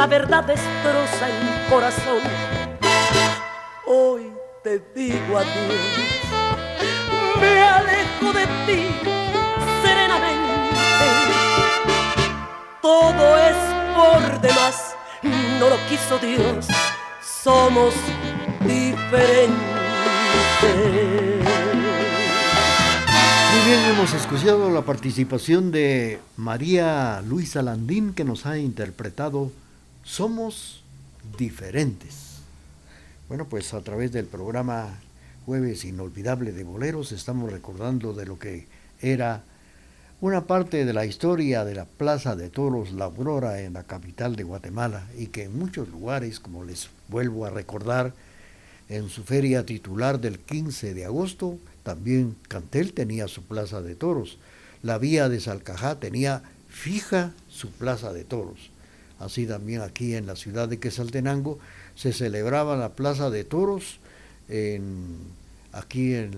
Esta 0.00 0.08
verdad 0.08 0.44
destroza 0.44 1.28
el 1.28 1.68
corazón. 1.68 2.20
Hoy 3.86 4.32
te 4.64 4.82
digo 4.94 5.36
adiós, 5.36 5.76
me 7.38 7.60
alejo 7.60 8.32
de 8.32 8.46
ti 8.64 8.86
serenamente. 9.82 10.54
Todo 12.80 13.36
es 13.36 13.56
por 13.94 14.40
demás, 14.40 14.96
no 15.58 15.68
lo 15.68 15.76
quiso 15.86 16.18
Dios, 16.18 16.66
somos 17.20 17.92
diferentes. 18.60 19.50
Muy 23.52 23.66
bien, 23.66 23.84
hemos 23.84 24.14
escuchado 24.14 24.70
la 24.70 24.80
participación 24.80 25.70
de 25.70 26.20
María 26.38 27.20
Luisa 27.20 27.60
Landín 27.60 28.14
que 28.14 28.24
nos 28.24 28.46
ha 28.46 28.56
interpretado 28.56 29.52
Somos 30.10 30.82
diferentes. 31.38 32.40
Bueno, 33.28 33.48
pues 33.48 33.72
a 33.74 33.80
través 33.80 34.10
del 34.10 34.26
programa 34.26 34.98
Jueves 35.46 35.84
Inolvidable 35.84 36.50
de 36.50 36.64
Boleros 36.64 37.12
estamos 37.12 37.52
recordando 37.52 38.12
de 38.12 38.26
lo 38.26 38.36
que 38.36 38.66
era 39.00 39.44
una 40.20 40.48
parte 40.48 40.84
de 40.84 40.92
la 40.92 41.06
historia 41.06 41.64
de 41.64 41.76
la 41.76 41.84
Plaza 41.84 42.34
de 42.34 42.50
Toros 42.50 42.90
La 42.90 43.04
Aurora 43.04 43.60
en 43.60 43.74
la 43.74 43.84
capital 43.84 44.34
de 44.34 44.42
Guatemala 44.42 45.06
y 45.16 45.28
que 45.28 45.44
en 45.44 45.56
muchos 45.56 45.88
lugares, 45.90 46.40
como 46.40 46.64
les 46.64 46.90
vuelvo 47.06 47.46
a 47.46 47.50
recordar, 47.50 48.12
en 48.88 49.10
su 49.10 49.22
feria 49.22 49.64
titular 49.64 50.20
del 50.20 50.40
15 50.40 50.92
de 50.92 51.04
agosto, 51.04 51.56
también 51.84 52.34
Cantel 52.48 52.94
tenía 52.94 53.28
su 53.28 53.44
plaza 53.44 53.80
de 53.80 53.94
toros. 53.94 54.38
La 54.82 54.98
vía 54.98 55.28
de 55.28 55.38
Salcajá 55.38 56.00
tenía 56.00 56.42
fija 56.68 57.32
su 57.48 57.70
plaza 57.70 58.12
de 58.12 58.24
toros. 58.24 58.70
Así 59.20 59.46
también 59.46 59.82
aquí 59.82 60.14
en 60.14 60.26
la 60.26 60.34
ciudad 60.34 60.68
de 60.68 60.80
Quesaltenango 60.80 61.58
se 61.94 62.12
celebraba 62.12 62.76
la 62.76 62.94
plaza 62.94 63.30
de 63.30 63.44
toros 63.44 64.00
en, 64.48 65.16
aquí 65.72 66.14
en, 66.14 66.32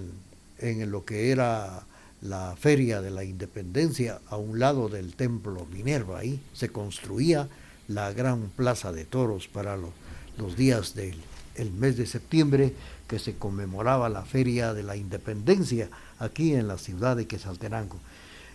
en 0.58 0.90
lo 0.90 1.06
que 1.06 1.30
era 1.30 1.86
la 2.20 2.54
feria 2.58 3.00
de 3.00 3.10
la 3.10 3.24
independencia 3.24 4.20
a 4.28 4.36
un 4.36 4.58
lado 4.58 4.90
del 4.90 5.14
templo 5.14 5.66
Minerva. 5.72 6.18
Ahí 6.18 6.40
se 6.52 6.68
construía 6.68 7.48
la 7.88 8.12
gran 8.12 8.50
plaza 8.50 8.92
de 8.92 9.06
toros 9.06 9.48
para 9.48 9.76
los 9.76 10.56
días 10.56 10.94
del 10.94 11.16
el 11.56 11.72
mes 11.72 11.96
de 11.96 12.06
septiembre 12.06 12.72
que 13.08 13.18
se 13.18 13.34
conmemoraba 13.34 14.08
la 14.08 14.24
Feria 14.24 14.72
de 14.74 14.82
la 14.82 14.96
Independencia 14.96 15.88
aquí 16.18 16.54
en 16.54 16.68
la 16.68 16.78
ciudad 16.78 17.16
de 17.16 17.26
Quesaltenango. 17.26 17.98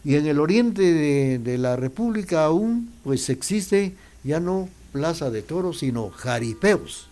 Y 0.04 0.16
en 0.16 0.26
el 0.26 0.40
oriente 0.40 1.38
de, 1.40 1.58
la 1.58 1.76
República 1.76 2.46
aún 2.46 2.92
pues 3.04 3.30
existe 3.30 3.96
ya 4.28 4.42
no 4.42 4.70
Plaza 4.92 5.32
de 5.32 5.42
Toros, 5.42 5.80
sino 5.80 6.10
jaripeos. 6.10 7.08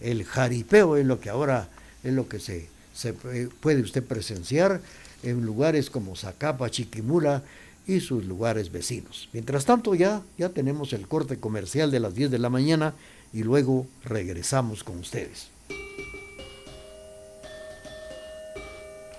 El 0.00 0.24
jaripeo 0.24 0.96
es 0.96 1.04
lo 1.04 1.20
que 1.20 1.30
ahora 1.30 1.68
es 2.02 2.12
lo 2.12 2.28
que 2.28 2.40
se, 2.40 2.68
se 2.94 3.12
puede 3.12 3.82
usted 3.82 4.02
presenciar 4.02 4.80
en 5.22 5.44
lugares 5.44 5.90
como 5.90 6.16
Zacapa, 6.16 6.70
Chiquimula 6.70 7.42
y 7.86 8.00
sus 8.00 8.24
lugares 8.24 8.72
vecinos. 8.72 9.28
Mientras 9.32 9.64
tanto 9.64 9.94
ya, 9.94 10.22
ya 10.38 10.48
tenemos 10.48 10.92
el 10.92 11.06
corte 11.06 11.38
comercial 11.38 11.90
de 11.90 12.00
las 12.00 12.14
10 12.14 12.30
de 12.30 12.38
la 12.38 12.50
mañana 12.50 12.94
y 13.32 13.42
luego 13.42 13.86
regresamos 14.04 14.84
con 14.84 14.98
ustedes. 14.98 15.48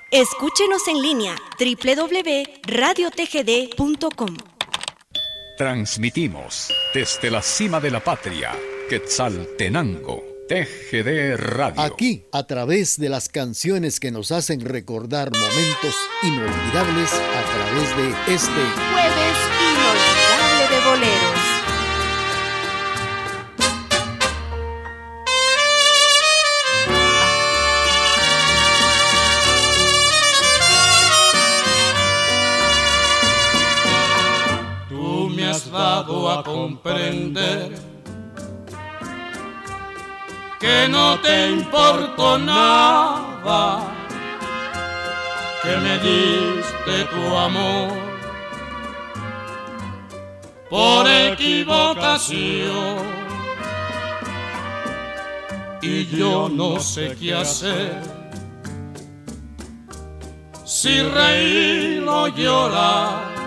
Escúchenos 0.09 0.87
en 0.87 0.99
línea 1.01 1.35
www.radiotgd.com. 1.57 4.50
Transmitimos 5.61 6.73
desde 6.91 7.29
la 7.29 7.43
cima 7.43 7.79
de 7.79 7.91
la 7.91 7.99
patria, 7.99 8.49
Quetzaltenango, 8.89 10.23
TGD 10.49 11.37
Radio. 11.37 11.83
Aquí, 11.83 12.25
a 12.31 12.47
través 12.47 12.97
de 12.97 13.09
las 13.09 13.29
canciones 13.29 13.99
que 13.99 14.09
nos 14.09 14.31
hacen 14.31 14.61
recordar 14.61 15.29
momentos 15.31 15.95
inolvidables 16.23 17.13
a 17.13 17.43
través 17.53 17.95
de 17.95 18.33
este 18.33 18.49
jueves 18.49 19.37
inolvidable 19.69 20.75
de 20.75 20.89
boleros. 20.89 21.40
A 36.11 36.43
comprender 36.43 37.71
que 40.59 40.87
no 40.89 41.19
te 41.19 41.49
importó 41.49 42.37
nada, 42.37 43.79
que 45.63 45.77
me 45.77 45.97
diste 45.99 47.05
tu 47.11 47.35
amor 47.35 47.91
por 50.69 51.07
equivocación. 51.07 52.99
Y 55.81 56.05
yo 56.05 56.47
no 56.47 56.79
sé 56.79 57.15
qué 57.19 57.33
hacer, 57.33 57.99
si 60.63 61.01
reír 61.01 62.07
o 62.07 62.27
llorar 62.27 63.40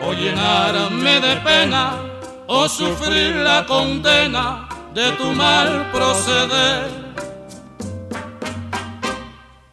o 0.00 0.12
llenarme 0.12 1.20
de 1.20 1.36
pena 1.36 1.98
o 2.46 2.68
sufrir 2.68 3.36
la 3.36 3.64
condena 3.66 4.68
de 4.94 5.12
tu 5.12 5.32
mal 5.32 5.90
proceder. 5.92 7.06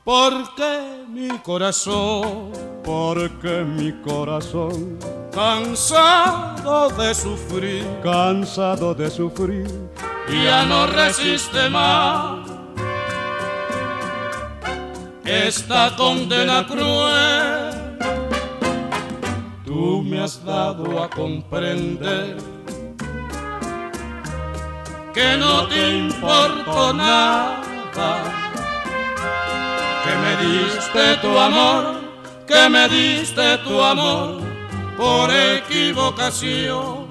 Porque 0.03 1.05
mi 1.07 1.29
corazón, 1.39 2.51
porque 2.83 3.63
mi 3.63 3.93
corazón, 4.01 4.97
cansado 5.33 6.89
de 6.89 7.15
sufrir, 7.15 7.85
cansado 8.01 8.93
de 8.93 9.09
sufrir, 9.09 9.67
ya 10.29 10.65
no 10.65 10.87
resiste 10.87 11.69
más 11.69 12.39
esta 15.25 15.95
condena 15.95 16.67
cruel 16.67 17.72
tú 19.73 20.03
me 20.03 20.21
has 20.21 20.43
dado 20.45 21.01
a 21.01 21.09
comprender 21.09 22.37
que 25.13 25.37
no 25.37 25.67
te 25.67 25.97
importó 25.97 26.93
nada, 26.93 28.11
que 30.03 30.13
me 30.23 30.33
diste 30.45 31.17
tu 31.21 31.37
amor, 31.37 32.01
que 32.45 32.69
me 32.69 32.87
diste 32.87 33.57
tu 33.59 33.81
amor 33.81 34.41
por 34.95 35.31
equivocación. 35.33 37.02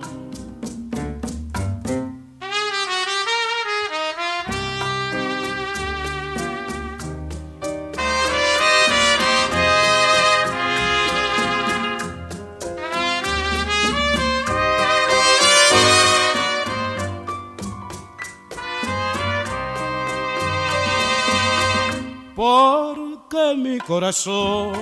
Corazón, 23.86 24.72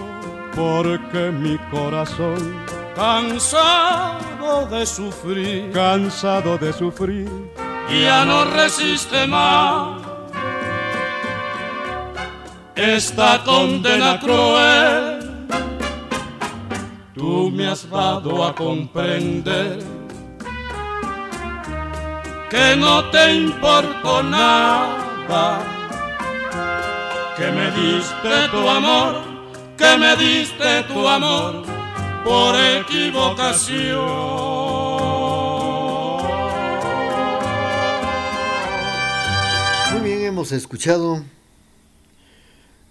porque 0.54 1.30
mi 1.30 1.56
corazón, 1.70 2.64
cansado 2.94 4.66
de 4.66 4.86
sufrir, 4.86 5.70
cansado 5.72 6.58
de 6.58 6.72
sufrir, 6.72 7.28
ya 7.88 8.24
no 8.24 8.44
resiste 8.44 9.26
más 9.26 10.00
esta 12.74 13.42
condena 13.44 14.18
cruel. 14.20 15.20
Tú 17.14 17.50
me 17.50 17.68
has 17.68 17.88
dado 17.90 18.44
a 18.44 18.54
comprender 18.54 19.78
que 22.48 22.76
no 22.76 23.04
te 23.10 23.34
importó 23.34 24.22
nada, 24.22 25.60
que 27.40 27.50
me 27.53 27.70
diste 27.70 28.48
tu 28.50 28.68
amor, 28.68 29.14
que 29.79 29.96
me 29.96 30.14
diste 30.14 30.83
tu 30.88 31.09
amor 31.09 31.64
por 32.22 32.55
equivocación. 32.55 34.07
Muy 39.90 40.00
bien, 40.03 40.20
hemos 40.26 40.53
escuchado 40.53 41.24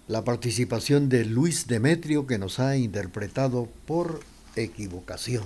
la 0.08 0.24
participación 0.24 1.08
de 1.08 1.26
Luis 1.26 1.68
Demetrio 1.68 2.26
que 2.26 2.38
nos 2.38 2.58
ha 2.58 2.76
interpretado 2.76 3.68
por 3.86 4.18
equivocación. 4.56 5.44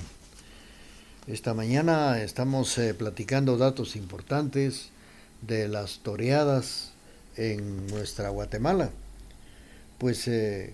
Esta 1.26 1.52
mañana 1.52 2.22
estamos 2.22 2.78
eh, 2.78 2.94
platicando 2.94 3.58
datos 3.58 3.96
importantes 3.96 4.88
de 5.42 5.68
las 5.68 5.98
toreadas 5.98 6.93
en 7.36 7.86
nuestra 7.88 8.28
Guatemala. 8.28 8.90
Pues 9.98 10.28
eh, 10.28 10.72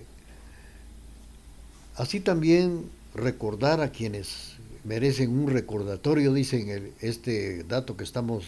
así 1.96 2.20
también 2.20 2.84
recordar 3.14 3.80
a 3.80 3.90
quienes 3.90 4.56
merecen 4.84 5.30
un 5.30 5.50
recordatorio, 5.50 6.32
dicen 6.32 6.92
este 7.00 7.64
dato 7.64 7.96
que 7.96 8.04
estamos 8.04 8.46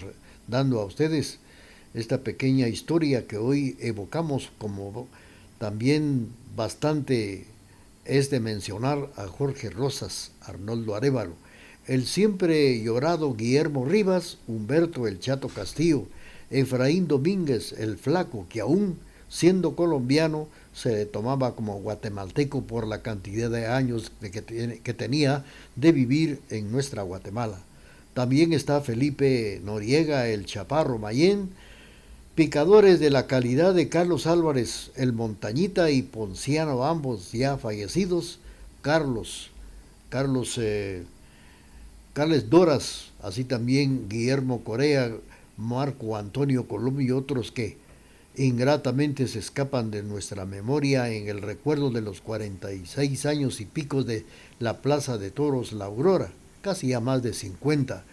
dando 0.48 0.81
a 0.81 0.85
ustedes, 0.85 1.38
esta 1.94 2.22
pequeña 2.22 2.68
historia 2.68 3.27
que 3.27 3.37
hoy 3.37 3.77
evocamos 3.81 4.51
como 4.59 5.09
también 5.59 6.29
bastante 6.57 7.46
es 8.05 8.31
de 8.31 8.40
mencionar 8.40 9.11
a 9.16 9.27
Jorge 9.27 9.70
Rosas, 9.70 10.33
Arnoldo 10.40 10.94
Arevalo, 10.94 11.35
el 11.87 12.07
siempre 12.07 12.81
llorado 12.83 13.35
Guillermo 13.35 13.85
Rivas, 13.85 14.38
Humberto 14.46 15.07
el 15.07 15.20
Chato 15.20 15.48
Castillo, 15.48 16.07
Efraín 16.53 17.09
Domínguez 17.09 17.73
el 17.73 17.99
Flaco, 17.99 18.47
que 18.49 18.61
aún 18.61 18.99
siendo 19.29 19.75
colombiano 19.75 20.47
se 20.75 20.91
le 20.91 21.07
tomaba 21.07 21.57
como 21.57 21.81
guatemalteco 21.81 22.62
por 22.62 22.87
la 22.87 23.03
cantidad 23.03 23.51
de 23.51 23.67
años 23.67 24.12
que, 24.21 24.81
que 24.83 24.95
tenía 24.95 25.45
de 25.75 25.93
vivir 25.93 26.41
en 26.51 26.71
nuestra 26.71 27.03
Guatemala. 27.03 27.59
También 28.15 28.53
está 28.53 28.81
Felipe 28.81 29.61
Noriega 29.65 30.29
el 30.29 30.45
Chaparro 30.45 30.99
Mayén, 30.99 31.49
Picadores 32.35 32.99
de 32.99 33.11
la 33.11 33.27
calidad 33.27 33.75
de 33.75 33.91
Carlos 33.91 34.27
Álvarez, 34.27 34.91
el 34.97 35.12
Montañita 35.12 35.91
y 35.91 36.01
Ponciano, 36.01 36.83
ambos 36.87 37.31
ya 37.33 37.59
fallecidos, 37.59 38.38
Carlos, 38.81 39.51
Carlos, 40.09 40.57
eh, 40.57 41.05
Carles 42.15 42.49
Doras, 42.49 43.11
así 43.23 43.45
también 43.45 44.09
Guillermo 44.09 44.65
Corea, 44.65 45.12
Marco 45.57 46.17
Antonio 46.17 46.67
Colombo 46.67 47.01
y 47.01 47.11
otros 47.11 47.53
que 47.53 47.77
ingratamente 48.37 49.29
se 49.29 49.38
escapan 49.38 49.91
de 49.91 50.03
nuestra 50.03 50.47
memoria 50.47 51.11
en 51.11 51.29
el 51.29 51.43
recuerdo 51.43 51.91
de 51.91 52.01
los 52.01 52.21
46 52.21 53.27
años 53.27 53.61
y 53.61 53.67
picos 53.67 54.07
de 54.07 54.25
la 54.59 54.79
Plaza 54.81 55.19
de 55.19 55.31
Toros 55.31 55.73
La 55.73 55.87
Aurora, 55.87 56.31
casi 56.62 56.88
ya 56.88 57.01
más 57.01 57.23
de 57.23 57.35
50. 57.35 58.05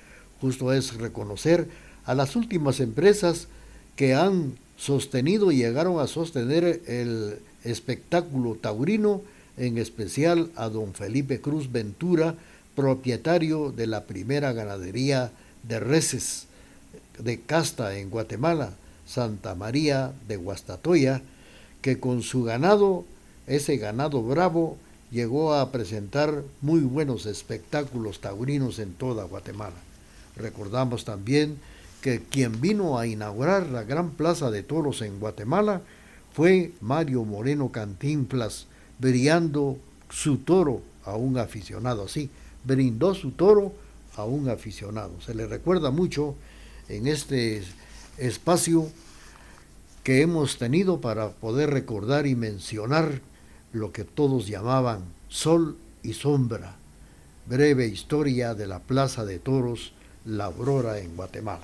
Justo 0.42 0.74
es 0.74 0.96
reconocer 0.96 1.70
a 2.06 2.16
las 2.16 2.36
últimas 2.36 2.80
empresas 2.80 3.48
que 3.96 4.14
han 4.14 4.54
sostenido 4.78 5.52
y 5.52 5.58
llegaron 5.58 6.00
a 6.00 6.08
sostener 6.08 6.82
el 6.88 7.40
espectáculo 7.64 8.56
taurino, 8.56 9.22
en 9.58 9.78
especial 9.78 10.52
a 10.56 10.70
don 10.70 10.94
Felipe 10.94 11.42
Cruz 11.42 11.72
Ventura, 11.72 12.36
propietario 12.76 13.72
de 13.72 13.88
la 13.88 14.06
primera 14.06 14.54
ganadería 14.54 15.32
de 15.64 15.80
reses 15.82 16.49
de 17.20 17.40
casta 17.40 17.98
en 17.98 18.10
Guatemala, 18.10 18.72
Santa 19.06 19.56
María 19.56 20.14
de 20.28 20.38
Guastatoya, 20.38 21.22
que 21.82 22.00
con 22.00 22.22
su 22.22 22.44
ganado, 22.44 23.06
ese 23.48 23.78
ganado 23.78 24.22
bravo, 24.24 24.78
llegó 25.12 25.54
a 25.54 25.72
presentar 25.72 26.44
muy 26.62 26.82
buenos 26.82 27.26
espectáculos 27.26 28.20
taurinos 28.20 28.80
en 28.80 28.94
toda 28.94 29.24
Guatemala. 29.24 29.76
Recordamos 30.36 31.06
también 31.06 31.58
que 32.02 32.22
quien 32.22 32.62
vino 32.62 32.98
a 32.98 33.08
inaugurar 33.08 33.68
la 33.68 33.84
gran 33.84 34.12
plaza 34.12 34.52
de 34.52 34.64
toros 34.64 35.02
en 35.02 35.20
Guatemala 35.20 35.82
fue 36.34 36.72
Mario 36.80 37.26
Moreno 37.26 37.72
Cantinflas, 37.72 38.68
brillando 39.00 39.78
su 40.10 40.38
toro 40.38 40.82
a 41.06 41.16
un 41.16 41.38
aficionado, 41.38 42.04
así, 42.04 42.30
brindó 42.64 43.14
su 43.16 43.32
toro 43.32 43.74
a 44.16 44.24
un 44.26 44.50
aficionado. 44.50 45.20
Se 45.22 45.34
le 45.34 45.48
recuerda 45.48 45.92
mucho 45.92 46.36
en 46.90 47.08
este 47.08 47.64
espacio 48.18 48.90
que 50.04 50.22
hemos 50.22 50.58
tenido 50.58 51.00
para 51.02 51.30
poder 51.30 51.70
recordar 51.70 52.28
y 52.28 52.36
mencionar 52.36 53.22
lo 53.72 53.92
que 53.92 54.04
todos 54.04 54.48
llamaban 54.48 55.04
sol 55.28 55.78
y 56.02 56.14
sombra, 56.14 56.76
breve 57.46 57.88
historia 57.88 58.56
de 58.56 58.68
la 58.68 58.80
Plaza 58.80 59.24
de 59.24 59.40
Toros 59.40 59.94
La 60.26 60.46
Aurora 60.46 61.00
en 61.00 61.16
Guatemala. 61.16 61.64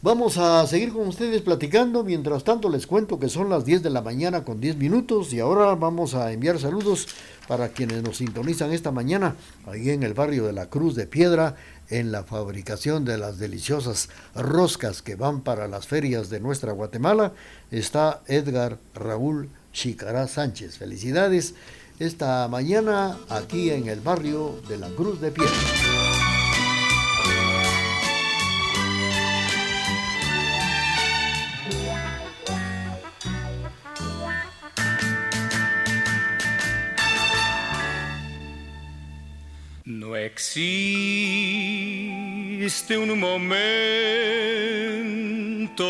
Vamos 0.00 0.38
a 0.38 0.64
seguir 0.68 0.92
con 0.92 1.08
ustedes 1.08 1.42
platicando. 1.42 2.04
Mientras 2.04 2.44
tanto, 2.44 2.70
les 2.70 2.86
cuento 2.86 3.18
que 3.18 3.28
son 3.28 3.50
las 3.50 3.64
10 3.64 3.82
de 3.82 3.90
la 3.90 4.00
mañana 4.00 4.44
con 4.44 4.60
10 4.60 4.76
minutos 4.76 5.32
y 5.32 5.40
ahora 5.40 5.74
vamos 5.74 6.14
a 6.14 6.32
enviar 6.32 6.60
saludos 6.60 7.08
para 7.48 7.70
quienes 7.70 8.04
nos 8.04 8.18
sintonizan 8.18 8.72
esta 8.72 8.92
mañana 8.92 9.34
ahí 9.66 9.90
en 9.90 10.04
el 10.04 10.14
barrio 10.14 10.46
de 10.46 10.52
la 10.52 10.70
Cruz 10.70 10.94
de 10.94 11.08
Piedra 11.08 11.56
en 11.90 12.12
la 12.12 12.24
fabricación 12.24 13.04
de 13.04 13.18
las 13.18 13.38
deliciosas 13.38 14.08
roscas 14.34 15.02
que 15.02 15.16
van 15.16 15.40
para 15.40 15.68
las 15.68 15.86
ferias 15.86 16.30
de 16.30 16.40
nuestra 16.40 16.72
Guatemala. 16.72 17.32
Está 17.70 18.22
Edgar 18.26 18.78
Raúl 18.94 19.50
Chicará 19.72 20.28
Sánchez. 20.28 20.78
Felicidades 20.78 21.54
esta 21.98 22.46
mañana 22.48 23.18
aquí 23.28 23.70
en 23.70 23.88
el 23.88 24.00
barrio 24.00 24.60
de 24.68 24.78
la 24.78 24.88
Cruz 24.90 25.20
de 25.20 25.30
Piedra. 25.30 25.98
existe 40.28 41.37
un 42.68 43.18
momento 43.18 43.48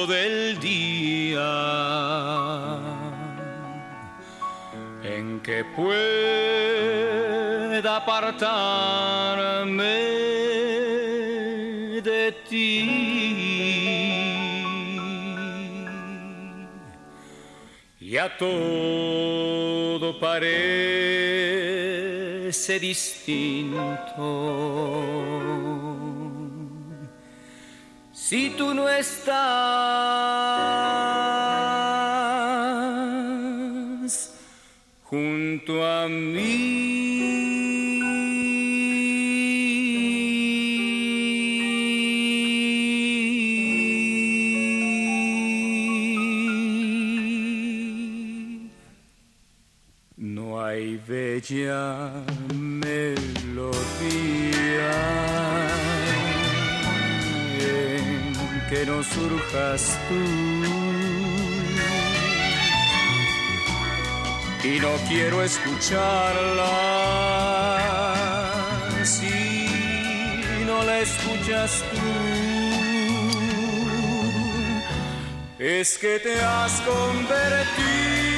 del 0.07 0.61
día 0.61 1.43
en 5.03 5.41
que 5.41 5.65
pueda 5.75 5.97
apartarme 7.97 9.83
de 12.01 12.33
ti. 12.49 12.85
Y 17.99 18.17
a 18.19 18.39
todo 18.39 20.17
parece 20.21 20.79
distinto. 22.79 24.19
Si 28.29 28.51
tú 28.51 28.75
no 28.75 28.87
estás 28.87 29.39
junto 35.05 35.83
a 35.83 36.07
mí. 36.09 37.09
No 50.19 50.61
surjas 59.19 59.99
tú. 60.09 60.59
y 64.65 64.81
no 64.81 64.91
quiero 65.09 65.43
escucharla. 65.43 66.71
Si 69.05 70.65
no 70.67 70.83
la 70.83 70.99
escuchas 71.01 71.83
tú, 71.91 72.01
es 75.59 75.99
que 75.99 76.19
te 76.19 76.41
has 76.43 76.73
convertido 76.83 78.38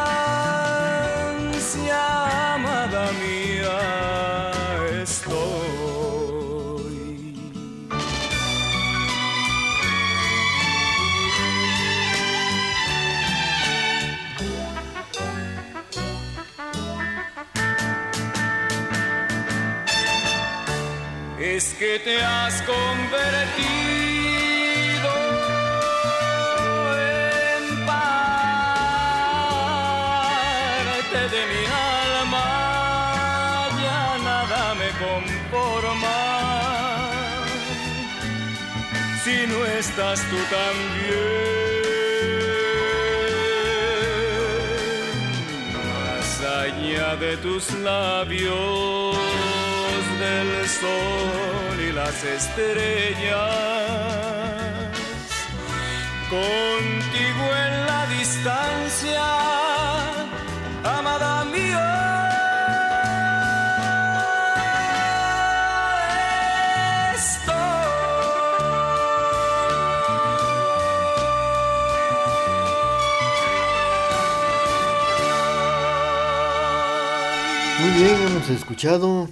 es 21.61 21.73
que 21.77 21.99
te 21.99 22.17
has 22.23 22.55
convertido 22.63 23.11
en 26.97 27.85
parte 27.85 28.09
de 31.33 31.41
mi 31.51 31.63
alma, 32.09 32.49
ya 33.83 34.03
nada 34.29 34.61
me 34.81 34.89
conforma. 35.05 36.19
Si 39.23 39.37
no 39.51 39.59
estás 39.79 40.17
tú 40.31 40.39
también, 40.59 41.41
más 45.93 46.29
allá 46.63 47.07
de 47.17 47.31
tus 47.37 47.63
labios 47.89 49.10
del 50.45 50.67
sol 50.67 51.79
y 51.87 51.91
las 51.91 52.23
estrellas. 52.23 53.55
Contigo 56.29 57.45
en 57.65 57.85
la 57.85 58.07
distancia, 58.07 59.23
amada 60.83 61.45
mía. 61.45 61.87
Muy 77.79 77.91
bien, 77.91 78.15
hemos 78.27 78.49
escuchado 78.49 79.27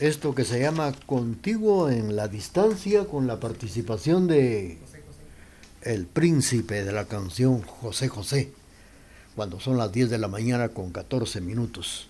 esto 0.00 0.34
que 0.34 0.46
se 0.46 0.58
llama 0.58 0.94
Contiguo 1.04 1.90
en 1.90 2.16
la 2.16 2.26
Distancia 2.26 3.04
con 3.04 3.26
la 3.26 3.38
participación 3.38 4.26
de 4.26 4.78
el 5.82 6.06
príncipe 6.06 6.82
de 6.84 6.92
la 6.92 7.04
canción 7.04 7.60
José 7.60 8.08
José, 8.08 8.50
cuando 9.36 9.60
son 9.60 9.76
las 9.76 9.92
10 9.92 10.08
de 10.08 10.16
la 10.16 10.28
mañana 10.28 10.70
con 10.70 10.90
14 10.90 11.42
minutos. 11.42 12.08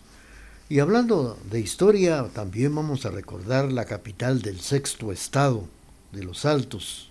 Y 0.68 0.78
hablando 0.78 1.36
de 1.50 1.58
historia, 1.58 2.28
también 2.32 2.72
vamos 2.72 3.06
a 3.06 3.10
recordar 3.10 3.72
la 3.72 3.86
capital 3.86 4.40
del 4.40 4.60
sexto 4.60 5.10
estado, 5.10 5.64
de 6.12 6.22
los 6.22 6.44
Altos, 6.44 7.10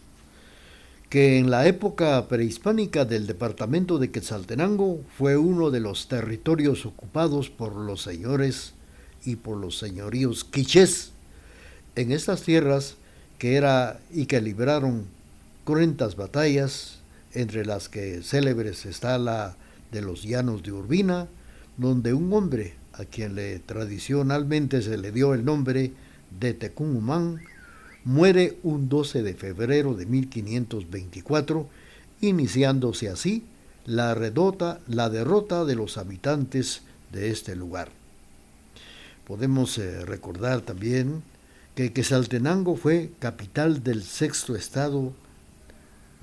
que 1.09 1.39
en 1.39 1.49
la 1.49 1.67
época 1.67 2.25
prehispánica 2.29 3.03
del 3.03 3.27
departamento 3.27 3.97
de 3.97 4.11
Quetzaltenango 4.11 5.01
fue 5.17 5.35
uno 5.35 5.71
de 5.71 5.81
los 5.81 6.07
territorios 6.07 6.85
ocupados 6.85 7.49
por 7.49 7.75
los 7.75 8.01
señores 8.01 8.75
y 9.25 9.35
por 9.35 9.57
los 9.57 9.77
señoríos 9.77 10.43
quichés 10.43 11.11
en 11.95 12.11
estas 12.11 12.43
tierras 12.43 12.95
que 13.37 13.55
era 13.55 13.99
y 14.11 14.25
que 14.25 14.41
libraron 14.41 15.05
cruentas 15.63 16.15
batallas, 16.15 16.99
entre 17.33 17.65
las 17.65 17.89
que 17.89 18.21
célebres 18.23 18.85
está 18.85 19.17
la 19.17 19.55
de 19.91 20.01
los 20.01 20.23
llanos 20.23 20.63
de 20.63 20.71
Urbina, 20.71 21.27
donde 21.77 22.13
un 22.13 22.31
hombre 22.33 22.75
a 22.93 23.05
quien 23.05 23.35
le 23.35 23.59
tradicionalmente 23.59 24.81
se 24.81 24.97
le 24.97 25.11
dio 25.11 25.33
el 25.33 25.45
nombre 25.45 25.93
de 26.39 26.53
Tecumumán, 26.53 27.39
muere 28.03 28.57
un 28.63 28.89
12 28.89 29.23
de 29.23 29.33
febrero 29.33 29.93
de 29.93 30.05
1524, 30.05 31.69
iniciándose 32.21 33.09
así 33.09 33.43
la, 33.85 34.13
redota, 34.15 34.79
la 34.87 35.09
derrota 35.09 35.65
de 35.65 35.75
los 35.75 35.97
habitantes 35.97 36.81
de 37.11 37.29
este 37.29 37.55
lugar. 37.55 37.98
Podemos 39.29 39.77
eh, 39.77 40.03
recordar 40.05 40.61
también 40.61 41.21
que 41.75 41.93
Quesaltenango 41.93 42.75
fue 42.75 43.11
capital 43.19 43.83
del 43.83 44.01
sexto 44.03 44.55
estado 44.55 45.13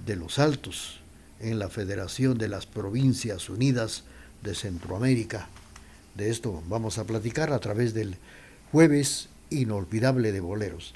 de 0.05 0.17
los 0.17 0.41
Altos 0.41 0.99
en 1.39 1.61
la 1.61 1.69
Federación 1.69 2.37
de 2.37 2.49
las 2.49 2.67
Provincias 2.67 3.49
Unidas 3.49 4.03
de 4.43 4.57
Centroamérica. 4.57 5.47
De 6.17 6.31
esto 6.31 6.65
vamos 6.69 6.99
a 6.99 7.05
platicar 7.05 7.53
a 7.53 7.61
través 7.61 7.95
del 7.95 8.17
jueves 8.73 9.29
inolvidable 9.51 10.33
de 10.33 10.41
boleros. 10.41 10.93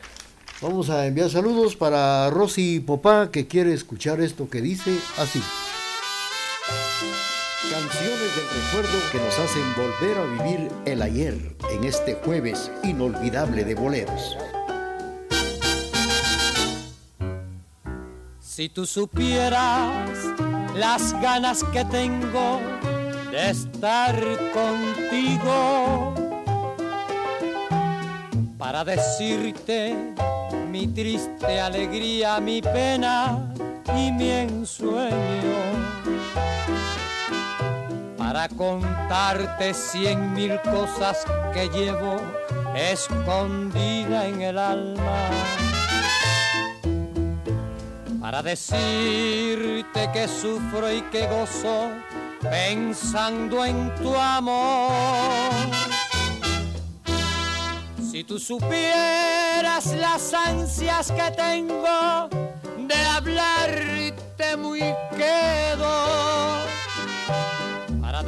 Vamos 0.60 0.90
a 0.90 1.06
enviar 1.06 1.30
saludos 1.30 1.76
para 1.76 2.28
Rosy 2.30 2.80
Popá 2.80 3.30
que 3.30 3.46
quiere 3.46 3.72
escuchar 3.72 4.20
esto 4.20 4.50
que 4.50 4.60
dice 4.60 4.98
así. 5.16 5.40
Canciones 7.68 8.36
del 8.36 8.46
recuerdo 8.62 8.98
que 9.12 9.18
nos 9.18 9.38
hacen 9.38 9.62
volver 9.76 10.16
a 10.16 10.24
vivir 10.24 10.72
el 10.86 11.02
ayer 11.02 11.56
en 11.70 11.84
este 11.84 12.14
jueves 12.14 12.72
inolvidable 12.82 13.64
de 13.64 13.74
boleros. 13.74 14.34
Si 18.40 18.70
tú 18.70 18.86
supieras 18.86 20.10
las 20.74 21.12
ganas 21.20 21.62
que 21.64 21.84
tengo 21.84 22.60
de 23.30 23.50
estar 23.50 24.18
contigo 24.54 26.14
para 28.56 28.84
decirte 28.84 29.94
mi 30.70 30.88
triste 30.88 31.60
alegría, 31.60 32.40
mi 32.40 32.62
pena 32.62 33.52
y 33.94 34.10
mi 34.12 34.30
ensueño 34.30 35.90
para 38.32 38.48
contarte 38.48 39.74
cien 39.74 40.32
mil 40.34 40.60
cosas 40.62 41.26
que 41.52 41.68
llevo 41.68 42.20
escondida 42.76 44.28
en 44.28 44.40
el 44.42 44.56
alma. 44.56 45.30
Para 48.20 48.40
decirte 48.40 50.08
que 50.12 50.28
sufro 50.28 50.92
y 50.92 51.02
que 51.10 51.26
gozo 51.26 51.88
pensando 52.40 53.64
en 53.64 53.92
tu 53.96 54.14
amor. 54.14 55.42
Si 58.12 58.22
tú 58.22 58.38
supieras 58.38 59.86
las 59.96 60.32
ansias 60.34 61.10
que 61.10 61.32
tengo 61.32 62.28
de 62.78 62.94
hablarte 62.94 64.56
muy 64.56 64.84
quedo 65.16 66.39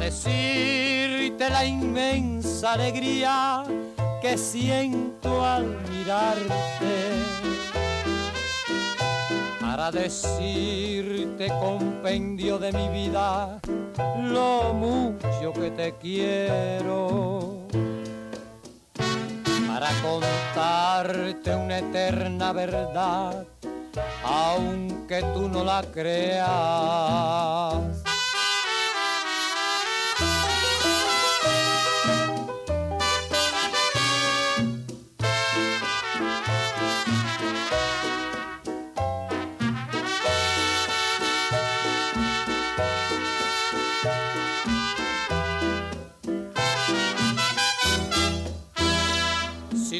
decirte 0.03 1.49
la 1.49 1.65
inmensa 1.65 2.73
alegría 2.73 3.63
que 4.21 4.37
siento 4.37 5.43
al 5.45 5.65
mirarte. 5.89 6.93
Para 9.61 9.91
decirte 9.91 11.47
compendio 11.59 12.59
de 12.59 12.71
mi 12.73 12.89
vida 12.89 13.59
lo 14.17 14.73
mucho 14.73 15.53
que 15.53 15.71
te 15.71 15.95
quiero. 16.01 17.67
Para 19.67 19.89
contarte 20.01 21.55
una 21.55 21.79
eterna 21.79 22.51
verdad 22.51 23.45
aunque 24.23 25.21
tú 25.33 25.47
no 25.49 25.63
la 25.63 25.81
creas. 25.93 26.43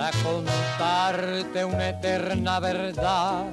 para 0.00 0.16
contarte 0.22 1.62
una 1.62 1.90
eterna 1.90 2.58
verdad, 2.58 3.44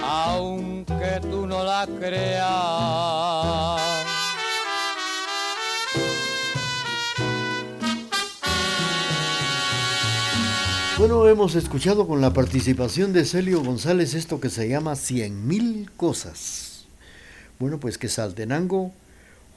aunque 0.00 1.18
tú 1.20 1.48
no 1.48 1.64
la 1.64 1.84
creas. 1.98 2.46
Bueno, 10.96 11.26
hemos 11.26 11.56
escuchado 11.56 12.06
con 12.06 12.20
la 12.20 12.32
participación 12.32 13.12
de 13.12 13.24
Celio 13.24 13.64
González 13.64 14.14
esto 14.14 14.40
que 14.40 14.48
se 14.48 14.68
llama 14.68 14.94
Cien 14.94 15.48
Mil 15.48 15.90
Cosas. 15.96 16.86
Bueno, 17.58 17.80
pues 17.80 17.98
que 17.98 18.08
Saltenango 18.08 18.92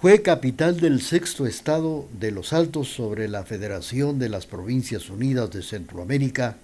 fue 0.05 0.21
capital 0.21 0.79
del 0.79 1.01
sexto 1.01 1.47
estado 1.47 2.07
de 2.19 2.29
los 2.29 2.53
Altos 2.53 2.89
sobre 2.93 3.27
la 3.27 3.43
Federación 3.43 4.19
de 4.19 4.29
las 4.29 4.45
Provincias 4.45 5.09
Unidas 5.09 5.49
de 5.49 5.63
Centroamérica, 5.63 6.57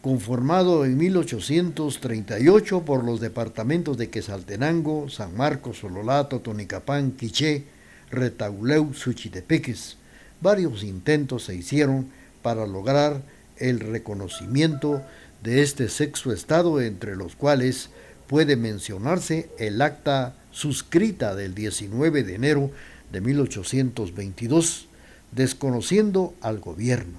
conformado 0.00 0.86
en 0.86 0.96
1838 0.96 2.86
por 2.86 3.04
los 3.04 3.20
departamentos 3.20 3.98
de 3.98 4.08
Quesaltenango, 4.08 5.10
San 5.10 5.36
Marcos, 5.36 5.80
Sololato, 5.80 6.40
Tonicapán, 6.40 7.10
Quiché, 7.10 7.64
Retauleu, 8.10 8.94
Suchitepeques. 8.94 9.98
Varios 10.40 10.84
intentos 10.84 11.44
se 11.44 11.54
hicieron 11.54 12.08
para 12.40 12.66
lograr 12.66 13.20
el 13.58 13.78
reconocimiento 13.78 15.02
de 15.42 15.60
este 15.60 15.90
sexto 15.90 16.32
estado, 16.32 16.80
entre 16.80 17.14
los 17.14 17.36
cuales 17.36 17.90
puede 18.26 18.56
mencionarse 18.56 19.50
el 19.58 19.82
acta 19.82 20.36
suscrita 20.54 21.34
del 21.34 21.54
19 21.54 22.22
de 22.22 22.36
enero 22.36 22.70
de 23.12 23.20
1822, 23.20 24.86
desconociendo 25.32 26.32
al 26.40 26.60
gobierno. 26.60 27.18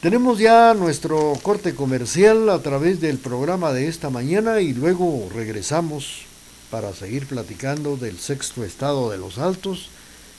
Tenemos 0.00 0.38
ya 0.38 0.74
nuestro 0.74 1.32
corte 1.42 1.74
comercial 1.74 2.50
a 2.50 2.58
través 2.60 3.00
del 3.00 3.16
programa 3.16 3.72
de 3.72 3.88
esta 3.88 4.10
mañana 4.10 4.60
y 4.60 4.74
luego 4.74 5.30
regresamos 5.32 6.26
para 6.70 6.92
seguir 6.92 7.26
platicando 7.26 7.96
del 7.96 8.18
sexto 8.18 8.64
estado 8.64 9.10
de 9.10 9.16
los 9.16 9.38
altos 9.38 9.88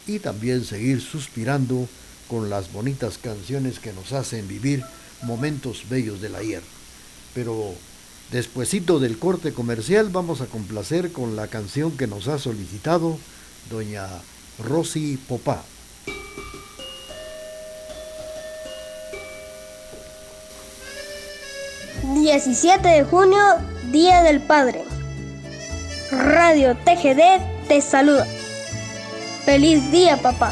y 0.06 0.20
también 0.20 0.64
seguir 0.64 1.02
suspirando 1.02 1.88
con 2.28 2.50
las 2.50 2.72
bonitas 2.72 3.18
canciones 3.18 3.80
que 3.80 3.94
nos 3.94 4.12
hacen 4.14 4.48
vivir 4.48 4.84
momentos 5.24 5.90
bellos 5.90 6.22
del 6.22 6.36
ayer. 6.36 6.62
Pero 7.34 7.74
despuesito 8.32 9.00
del 9.00 9.18
corte 9.18 9.52
comercial 9.52 10.10
vamos 10.12 10.42
a 10.42 10.46
complacer 10.46 11.12
con 11.12 11.36
la 11.36 11.48
canción 11.48 11.98
que 11.98 12.06
nos 12.06 12.28
ha 12.28 12.38
solicitado 12.38 13.18
doña 13.72 14.08
Rosy 14.60 15.18
Popá. 15.28 15.64
...17 22.14 22.82
de 22.82 23.04
junio, 23.04 23.42
Día 23.92 24.24
del 24.24 24.42
Padre. 24.42 24.84
Radio 26.12 26.76
TGD 26.76 27.68
te 27.68 27.82
saluda. 27.82 28.28
Feliz 29.46 29.92
día, 29.92 30.18
papá. 30.18 30.52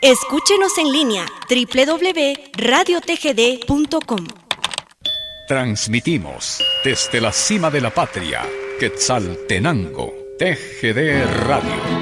Escúchenos 0.00 0.76
en 0.78 0.90
línea 0.90 1.26
www.radiotgd.com. 1.48 4.26
Transmitimos 5.46 6.60
desde 6.84 7.20
la 7.20 7.30
cima 7.30 7.70
de 7.70 7.80
la 7.80 7.90
patria, 7.90 8.42
Quetzaltenango, 8.80 10.12
TGD 10.38 11.24
Radio. 11.46 12.01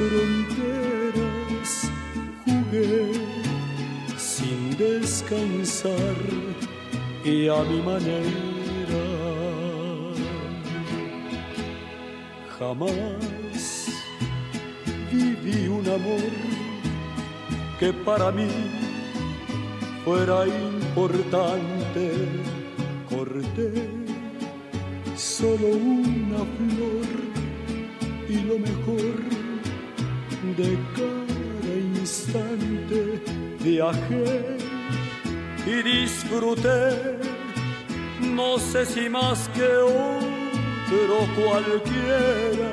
fronteras. 0.00 1.72
Jugué 2.44 3.12
sin 4.16 4.76
descansar 4.78 6.16
y 7.24 7.48
a 7.48 7.62
mi 7.70 7.82
manera. 7.82 9.04
Jamás 12.58 13.88
viví 15.12 15.68
un 15.68 15.86
amor 15.88 16.32
que 17.78 17.92
para 17.92 18.30
mí 18.32 18.48
fuera 20.04 20.46
importante. 20.46 22.04
Corté 23.10 23.70
solo 25.16 25.68
una 25.68 26.40
flor 26.56 27.08
y 28.28 28.36
lo 28.48 28.56
mejor 28.58 29.39
de 30.60 30.78
cada 30.96 31.72
instante. 31.98 33.00
Viajé 33.60 34.56
y 35.66 35.76
disfruté, 35.82 37.18
no 38.20 38.58
sé 38.58 38.84
si 38.86 39.08
más 39.08 39.48
que 39.54 39.70
otro 40.06 41.18
cualquiera. 41.38 42.72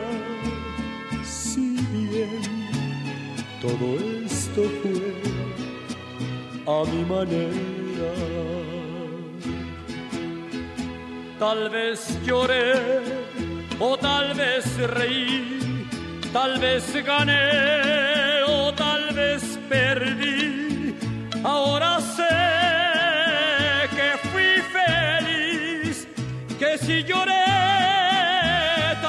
Si 1.23 1.67
bien 1.93 2.41
todo 3.61 3.87
esto 4.25 4.61
fue 4.81 5.09
a 6.75 6.77
mi 6.91 7.01
manera, 7.05 7.67
Tal 11.39 11.69
vez 11.69 12.17
lloré 12.25 12.73
o 13.79 13.95
tal 13.95 14.33
vez 14.33 14.65
reí, 14.87 15.56
tal 16.37 16.59
vez 16.59 16.85
gané 17.03 18.43
o 18.47 18.71
tal 18.71 19.11
vez 19.11 19.43
perdí. 19.67 20.95
Ahora 21.43 21.99
sé 22.15 22.37
que 23.97 24.09
fui 24.29 24.53
feliz, 24.77 26.07
que 26.59 26.77
si 26.77 27.03
lloré 27.09 27.47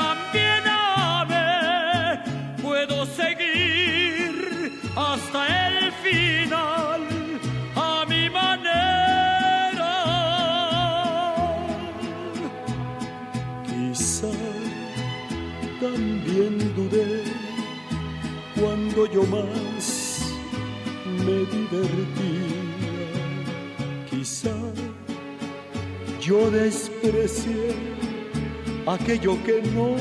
también 0.01 0.62
amé, 0.66 2.22
puedo 2.62 3.05
seguir 3.20 4.81
hasta 4.97 5.41
el 5.66 5.93
final 6.05 6.67
yo 19.07 19.22
más 19.24 20.34
me 21.05 21.44
divertía. 21.44 22.62
Quizá 24.11 24.55
yo 26.20 26.51
desprecié 26.51 27.76
aquello 28.86 29.42
que 29.44 29.62
no 29.74 29.96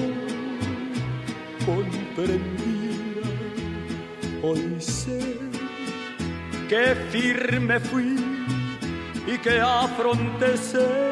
comprendía. 1.66 2.98
Hoy 4.42 4.76
sé 4.80 5.38
que 6.70 6.96
firme 7.12 7.80
fui 7.80 8.16
y 9.28 9.38
que 9.38 9.60
afronté 9.60 10.58
ser 10.58 11.12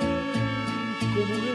como 1.13 1.54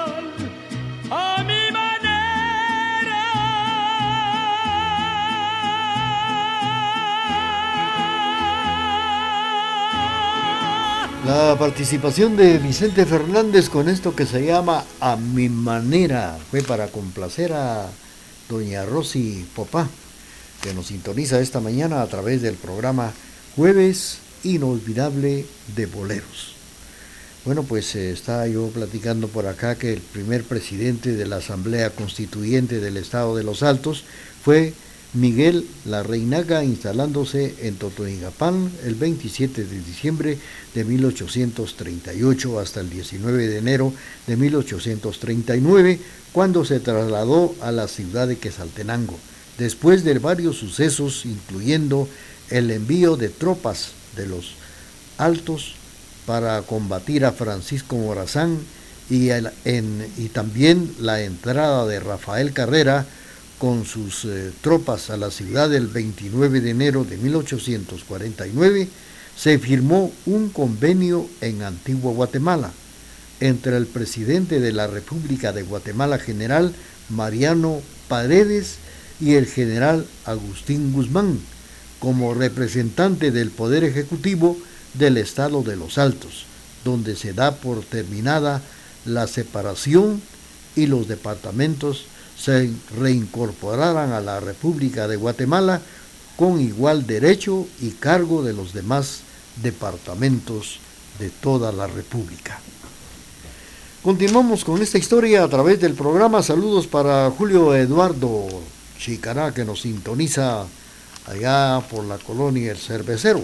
La 11.31 11.57
participación 11.57 12.35
de 12.35 12.57
Vicente 12.57 13.05
Fernández 13.05 13.69
con 13.69 13.87
esto 13.87 14.13
que 14.13 14.25
se 14.25 14.45
llama 14.45 14.83
A 14.99 15.15
mi 15.15 15.47
manera 15.47 16.37
fue 16.49 16.61
para 16.61 16.87
complacer 16.87 17.53
a 17.53 17.89
doña 18.49 18.83
Rosy 18.83 19.47
Popá, 19.55 19.87
que 20.61 20.73
nos 20.73 20.87
sintoniza 20.87 21.39
esta 21.39 21.61
mañana 21.61 22.01
a 22.01 22.07
través 22.07 22.41
del 22.41 22.55
programa 22.55 23.13
Jueves 23.55 24.17
Inolvidable 24.43 25.45
de 25.73 25.85
Boleros. 25.85 26.55
Bueno, 27.45 27.63
pues 27.63 27.95
eh, 27.95 28.11
estaba 28.11 28.45
yo 28.47 28.67
platicando 28.67 29.29
por 29.29 29.47
acá 29.47 29.75
que 29.75 29.93
el 29.93 30.01
primer 30.01 30.43
presidente 30.43 31.15
de 31.15 31.27
la 31.27 31.37
Asamblea 31.37 31.91
Constituyente 31.91 32.81
del 32.81 32.97
Estado 32.97 33.37
de 33.37 33.45
los 33.45 33.63
Altos 33.63 34.03
fue 34.43 34.73
Miguel 35.13 35.67
La 35.83 36.03
Reinaga 36.03 36.63
instalándose 36.63 37.53
en 37.61 37.75
Totonicapán 37.75 38.71
el 38.85 38.95
27 38.95 39.65
de 39.65 39.81
diciembre 39.81 40.37
de 40.73 40.85
1838 40.85 42.59
hasta 42.59 42.79
el 42.79 42.89
19 42.89 43.47
de 43.47 43.57
enero 43.57 43.91
de 44.27 44.37
1839, 44.37 45.99
cuando 46.31 46.63
se 46.63 46.79
trasladó 46.79 47.53
a 47.61 47.73
la 47.73 47.89
ciudad 47.89 48.29
de 48.29 48.37
Quesaltenango, 48.37 49.17
después 49.57 50.05
de 50.05 50.17
varios 50.19 50.55
sucesos, 50.57 51.25
incluyendo 51.25 52.07
el 52.49 52.71
envío 52.71 53.17
de 53.17 53.27
tropas 53.27 53.89
de 54.15 54.27
los 54.27 54.53
altos 55.17 55.75
para 56.25 56.61
combatir 56.61 57.25
a 57.25 57.33
Francisco 57.33 57.97
Morazán 57.97 58.59
y, 59.09 59.31
en, 59.31 60.07
y 60.17 60.29
también 60.29 60.95
la 61.01 61.21
entrada 61.21 61.85
de 61.85 61.99
Rafael 61.99 62.53
Carrera, 62.53 63.05
con 63.61 63.85
sus 63.85 64.25
eh, 64.25 64.51
tropas 64.61 65.11
a 65.11 65.17
la 65.17 65.29
ciudad 65.29 65.71
el 65.71 65.85
29 65.85 66.61
de 66.61 66.71
enero 66.71 67.03
de 67.03 67.17
1849, 67.17 68.87
se 69.37 69.59
firmó 69.59 70.11
un 70.25 70.49
convenio 70.49 71.27
en 71.41 71.61
Antigua 71.61 72.11
Guatemala 72.11 72.71
entre 73.39 73.77
el 73.77 73.85
presidente 73.85 74.59
de 74.59 74.71
la 74.71 74.87
República 74.87 75.53
de 75.53 75.61
Guatemala, 75.61 76.17
general 76.17 76.73
Mariano 77.09 77.81
Paredes, 78.07 78.77
y 79.19 79.35
el 79.35 79.45
general 79.45 80.07
Agustín 80.25 80.91
Guzmán, 80.91 81.37
como 81.99 82.33
representante 82.33 83.29
del 83.29 83.51
Poder 83.51 83.83
Ejecutivo 83.83 84.57
del 84.95 85.17
Estado 85.17 85.61
de 85.61 85.75
los 85.75 85.99
Altos, 85.99 86.47
donde 86.83 87.15
se 87.15 87.33
da 87.33 87.53
por 87.57 87.83
terminada 87.83 88.63
la 89.05 89.27
separación 89.27 90.19
y 90.75 90.87
los 90.87 91.07
departamentos 91.07 92.07
se 92.41 92.71
reincorporaran 92.97 94.13
a 94.13 94.21
la 94.21 94.39
República 94.39 95.07
de 95.07 95.15
Guatemala 95.15 95.81
con 96.35 96.59
igual 96.59 97.05
derecho 97.05 97.67
y 97.81 97.91
cargo 97.91 98.41
de 98.41 98.53
los 98.53 98.73
demás 98.73 99.19
departamentos 99.61 100.79
de 101.19 101.29
toda 101.29 101.71
la 101.71 101.85
República. 101.85 102.59
Continuamos 104.01 104.65
con 104.65 104.81
esta 104.81 104.97
historia 104.97 105.43
a 105.43 105.47
través 105.47 105.79
del 105.79 105.93
programa. 105.93 106.41
Saludos 106.41 106.87
para 106.87 107.29
Julio 107.29 107.75
Eduardo 107.75 108.47
Chicará, 108.97 109.53
que 109.53 109.63
nos 109.63 109.81
sintoniza 109.81 110.65
allá 111.27 111.79
por 111.91 112.05
la 112.05 112.17
colonia 112.17 112.71
El 112.71 112.77
Cervecero. 112.77 113.43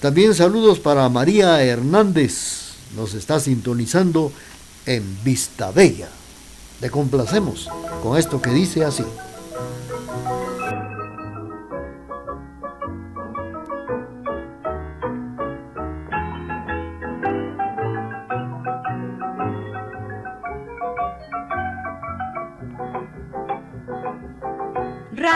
También 0.00 0.34
saludos 0.34 0.80
para 0.80 1.08
María 1.08 1.62
Hernández, 1.62 2.72
nos 2.96 3.14
está 3.14 3.38
sintonizando 3.38 4.32
en 4.86 5.04
Vista 5.22 5.70
Bella. 5.70 6.08
Le 6.80 6.90
complacemos 6.90 7.68
con 8.02 8.16
esto 8.16 8.40
que 8.40 8.50
dice 8.50 8.84
así. 8.84 9.04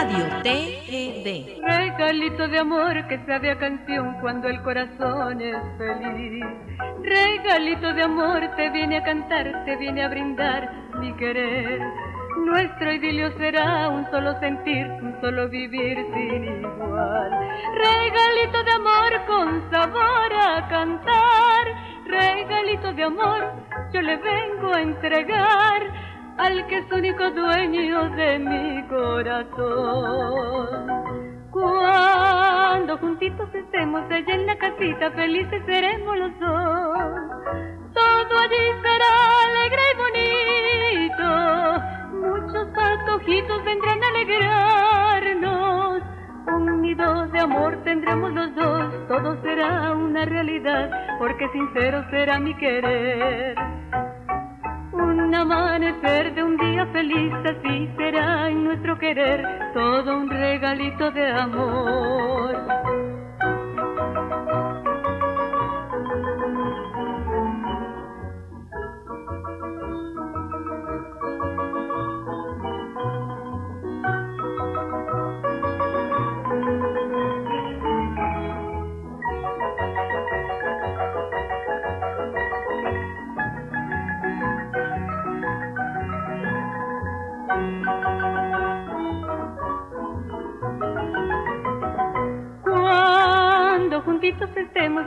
Radio 0.02 0.26
TGD. 0.42 1.62
Regalito 1.62 2.48
de 2.48 2.58
amor 2.58 3.06
que 3.06 3.24
sabe 3.24 3.52
a 3.52 3.56
canción 3.56 4.16
cuando 4.20 4.48
el 4.48 4.60
corazón 4.62 5.40
es 5.40 5.56
feliz. 5.78 6.44
Regalito 7.04 7.92
de 7.94 8.02
amor 8.02 8.40
te 8.56 8.68
viene 8.70 8.96
a 8.96 9.04
cantar, 9.04 9.64
te 9.64 9.76
viene 9.76 10.02
a 10.02 10.08
brindar 10.08 10.68
mi 10.98 11.14
querer. 11.14 11.80
Nuestro 12.36 12.92
idilio 12.92 13.30
será 13.38 13.90
un 13.90 14.04
solo 14.10 14.36
sentir, 14.40 14.88
un 14.88 15.14
solo 15.20 15.48
vivir 15.48 15.96
sin 16.12 16.44
igual. 16.46 17.30
Regalito 17.72 18.64
de 18.64 18.72
amor 18.72 19.26
con 19.28 19.70
sabor 19.70 20.32
a 20.34 20.66
cantar. 20.68 21.64
Regalito 22.06 22.92
de 22.92 23.04
amor 23.04 23.52
yo 23.92 24.00
le 24.00 24.16
vengo 24.16 24.74
a 24.74 24.80
entregar 24.80 26.01
al 26.42 26.66
que 26.66 26.78
es 26.78 26.90
único 26.90 27.30
dueño 27.30 28.10
de 28.16 28.38
mi 28.40 28.82
corazón. 28.88 30.68
Cuando 31.52 32.98
juntitos 32.98 33.48
estemos 33.54 34.02
allá 34.10 34.34
en 34.34 34.46
la 34.46 34.58
casita, 34.58 35.12
felices 35.12 35.62
seremos 35.66 36.18
los 36.18 36.40
dos. 36.40 36.98
Todo 37.94 38.38
allí 38.40 38.64
será 38.82 39.12
alegre 39.46 39.82
y 39.92 39.96
bonito. 40.04 41.28
Muchos 42.26 42.66
patojitos 42.74 43.64
vendrán 43.64 44.02
a 44.02 44.08
alegrarnos. 44.08 46.02
Un 46.48 46.82
nido 46.82 47.26
de 47.28 47.38
amor 47.38 47.78
tendremos 47.84 48.32
los 48.32 48.52
dos. 48.56 49.06
Todo 49.06 49.40
será 49.42 49.92
una 49.92 50.24
realidad, 50.24 50.90
porque 51.20 51.48
sincero 51.50 52.04
será 52.10 52.40
mi 52.40 52.52
querer. 52.56 53.81
Un 54.92 55.34
amanecer 55.34 56.34
de 56.34 56.42
un 56.42 56.56
día 56.58 56.86
feliz, 56.92 57.32
así 57.46 57.88
será 57.96 58.50
en 58.50 58.64
nuestro 58.64 58.98
querer, 58.98 59.42
todo 59.72 60.18
un 60.18 60.28
regalito 60.28 61.10
de 61.10 61.30
amor. 61.30 62.91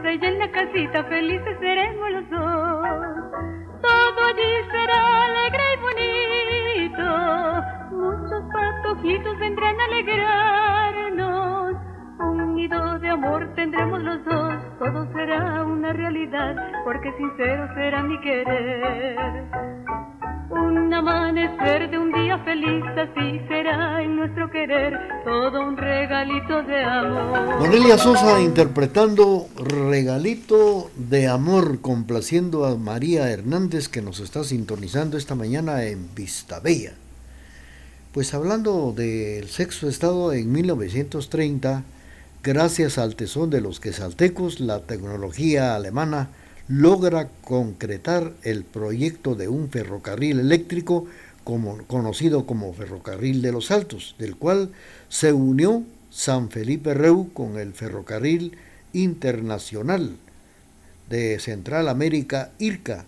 Allá 0.04 0.28
en 0.28 0.39
la 0.39 0.52
casita, 0.52 1.04
felices 1.06 1.58
seremos 1.60 2.12
los 2.12 2.30
dos. 2.30 2.41
Todo 3.82 4.26
allí 4.28 4.52
será 4.72 5.26
alegre 5.26 5.64
y 5.74 5.78
bonito. 6.88 7.06
Muchos 7.91 8.43
patojitos 8.54 9.39
vendrán 9.39 9.80
a 9.80 9.86
alegrarnos. 9.86 11.76
Un 12.20 12.56
nido 12.56 13.00
de 13.00 13.10
amor 13.10 13.54
tendremos 13.56 14.02
los 14.02 14.24
dos. 14.26 14.54
Todo 14.80 15.06
será 15.14 15.64
una 15.64 15.93
realidad, 15.93 16.56
porque 16.84 17.12
sincero 17.14 17.68
será 17.76 18.04
mi 18.04 18.20
querer. 18.22 19.74
Un 20.50 20.93
amanecer 20.93 21.89
de 21.89 21.98
un 21.98 22.12
día 22.12 22.38
feliz, 22.39 22.84
así 22.96 23.39
será 23.48 24.04
en 24.04 24.16
nuestro 24.16 24.50
querer, 24.52 24.93
todo 25.24 25.68
un 25.68 25.76
regalito 25.76 26.62
de 26.62 26.84
amor. 26.84 27.62
Nonelia 27.62 27.98
Sosa 27.98 28.39
interpretando 28.39 29.48
Regalito 29.58 30.91
de 30.96 31.28
Amor, 31.28 31.82
complaciendo 31.82 32.66
a 32.66 32.76
María 32.76 33.32
Hernández 33.32 33.88
que 33.88 34.04
nos 34.04 34.20
está 34.20 34.43
sintonizando 34.43 35.18
esta 35.18 35.34
mañana 35.34 35.84
en 35.86 36.14
Vista 36.14 36.60
Bella. 36.60 36.93
Pues 38.12 38.36
hablando 38.36 38.93
del 38.96 39.50
sexto 39.50 39.89
estado 39.89 40.32
en 40.32 40.52
1930, 40.52 41.84
gracias 42.43 43.00
al 43.00 43.16
tesón 43.16 43.50
de 43.50 43.62
los 43.62 43.80
quesaltecos, 43.80 44.60
la 44.60 44.82
tecnología 44.82 45.76
alemana 45.76 46.30
logra 46.68 47.30
concretar 47.43 48.34
el 48.43 48.63
proyecto 48.63 49.36
de 49.36 49.47
un 49.47 49.70
ferrocarril 49.70 50.39
eléctrico 50.39 51.05
como, 51.43 51.78
conocido 51.86 52.45
como 52.45 52.74
Ferrocarril 52.74 53.41
de 53.41 53.51
los 53.51 53.70
Altos, 53.72 54.16
del 54.18 54.36
cual 54.36 54.72
se 55.09 55.32
unió 55.32 55.84
San 56.09 56.49
Felipe 56.49 56.93
Reu 56.93 57.32
con 57.34 57.59
el 57.59 57.74
Ferrocarril 57.74 58.57
Internacional 58.93 60.18
de 61.09 61.39
Central 61.39 61.88
América, 61.88 62.51
IRCA, 62.57 63.05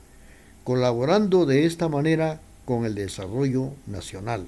colaborando 0.64 1.46
de 1.46 1.66
esta 1.66 1.88
manera 1.88 2.40
con 2.66 2.86
el 2.86 2.94
desarrollo 2.94 3.72
nacional. 3.88 4.46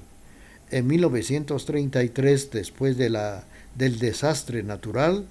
En 0.70 0.86
1933, 0.86 2.50
después 2.52 2.96
de 2.96 3.10
la, 3.10 3.44
del 3.74 3.98
desastre 3.98 4.62
natural 4.62 5.24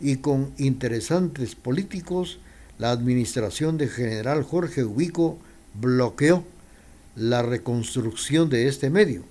y 0.00 0.16
con 0.16 0.52
interesantes 0.56 1.54
políticos, 1.56 2.38
la 2.78 2.90
administración 2.92 3.76
de 3.76 3.88
general 3.88 4.42
Jorge 4.42 4.84
Huico 4.84 5.38
bloqueó 5.74 6.44
la 7.16 7.42
reconstrucción 7.42 8.48
de 8.48 8.68
este 8.68 8.90
medio. 8.90 9.24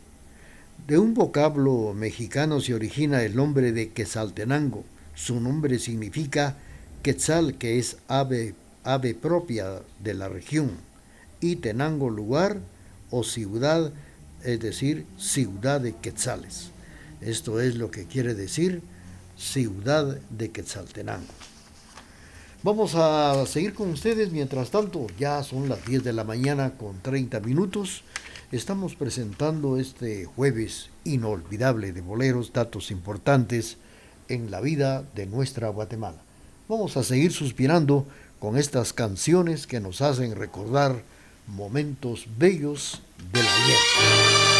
De 0.87 0.97
un 0.97 1.13
vocablo 1.13 1.93
mexicano 1.93 2.61
se 2.61 2.73
origina 2.73 3.23
el 3.23 3.35
nombre 3.35 3.71
de 3.71 3.89
Quetzaltenango. 3.89 4.83
Su 5.15 5.39
nombre 5.39 5.79
significa 5.79 6.57
Quetzal, 7.03 7.57
que 7.57 7.79
es 7.79 7.97
ave, 8.07 8.53
ave 8.83 9.15
propia 9.15 9.81
de 10.03 10.13
la 10.13 10.29
región, 10.29 10.71
y 11.39 11.57
Tenango 11.57 12.09
lugar 12.09 12.59
o 13.11 13.23
ciudad, 13.23 13.91
es 14.43 14.59
decir, 14.59 15.05
ciudad 15.17 15.81
de 15.81 15.93
Quetzales. 15.93 16.71
Esto 17.21 17.59
es 17.61 17.75
lo 17.75 17.89
que 17.91 18.05
quiere 18.05 18.33
decir 18.33 18.81
ciudad 19.37 20.19
de 20.29 20.49
Quetzaltenango. 20.49 21.36
Vamos 22.63 22.95
a 22.95 23.45
seguir 23.45 23.75
con 23.75 23.91
ustedes. 23.91 24.31
Mientras 24.31 24.71
tanto, 24.71 25.05
ya 25.19 25.43
son 25.43 25.69
las 25.69 25.85
10 25.85 26.03
de 26.03 26.13
la 26.13 26.23
mañana 26.23 26.71
con 26.71 26.99
30 27.01 27.39
minutos. 27.41 28.03
Estamos 28.51 28.95
presentando 28.95 29.77
este 29.77 30.25
jueves 30.25 30.89
inolvidable 31.03 31.93
de 31.93 32.01
boleros, 32.01 32.53
datos 32.53 32.89
importantes 32.89 33.77
en 34.27 34.49
la 34.49 34.59
vida 34.59 35.03
de 35.13 35.27
nuestra 35.27 35.69
Guatemala. 35.69 36.17
Vamos 36.67 36.97
a 36.97 37.03
seguir 37.03 37.31
suspirando 37.31 38.07
con 38.39 38.57
estas 38.57 38.91
canciones 38.91 39.67
que 39.67 39.79
nos 39.79 40.01
hacen 40.01 40.35
recordar 40.35 41.03
momentos 41.45 42.25
bellos 42.37 43.01
de 43.33 43.43
la 43.43 43.55
ayer. 43.55 44.56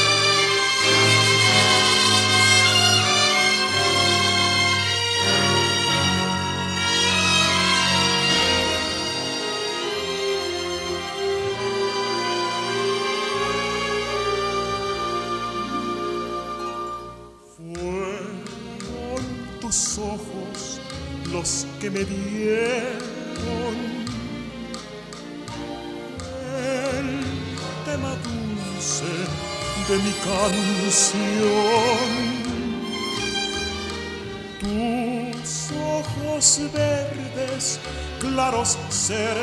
Me 21.90 22.04
dieron 22.04 23.76
el 26.60 27.24
tema 27.86 28.16
dulce 28.24 29.06
de 29.88 29.98
mi 30.00 30.12
canción. 30.28 31.48
Tus 34.60 35.72
ojos 35.72 36.46
verdes, 36.74 37.80
claros, 38.20 38.78
serenos, 38.90 39.38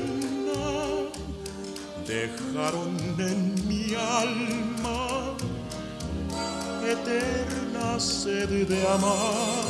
dejaron 2.07 2.97
en 3.19 3.69
mi 3.69 3.95
alma 3.95 5.37
eterna 6.87 8.01
sed 8.01 8.51
de 8.67 8.81
amar, 8.89 9.65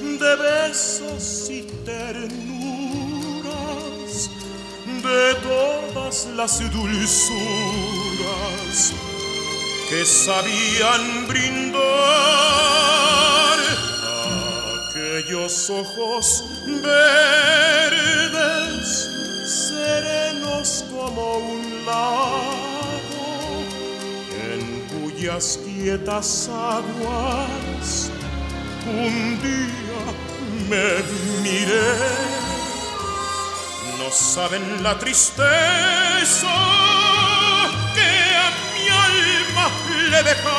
de 0.00 0.36
besos 0.36 1.50
y 1.50 1.62
ternuras, 1.84 2.30
de 5.02 5.34
todo 5.42 5.79
las 6.36 6.60
dulzuras 6.70 7.28
que 9.88 10.04
sabían 10.04 11.26
brindar. 11.26 11.80
Aquellos 14.90 15.70
ojos 15.70 16.44
verdes, 16.82 17.88
serenos 19.46 20.84
como 20.92 21.38
un 21.38 21.86
lago, 21.86 23.64
en 24.52 24.60
cuyas 24.88 25.58
quietas 25.64 26.48
aguas 26.48 28.10
un 28.86 29.40
día 29.42 30.02
me 30.68 31.02
miré 31.42 32.49
saben 34.12 34.82
la 34.82 34.98
tristeza 34.98 36.54
que 37.94 38.10
a 38.44 38.50
mi 38.72 38.88
alma 38.88 39.66
le 40.10 40.22
dejaron 40.22 40.50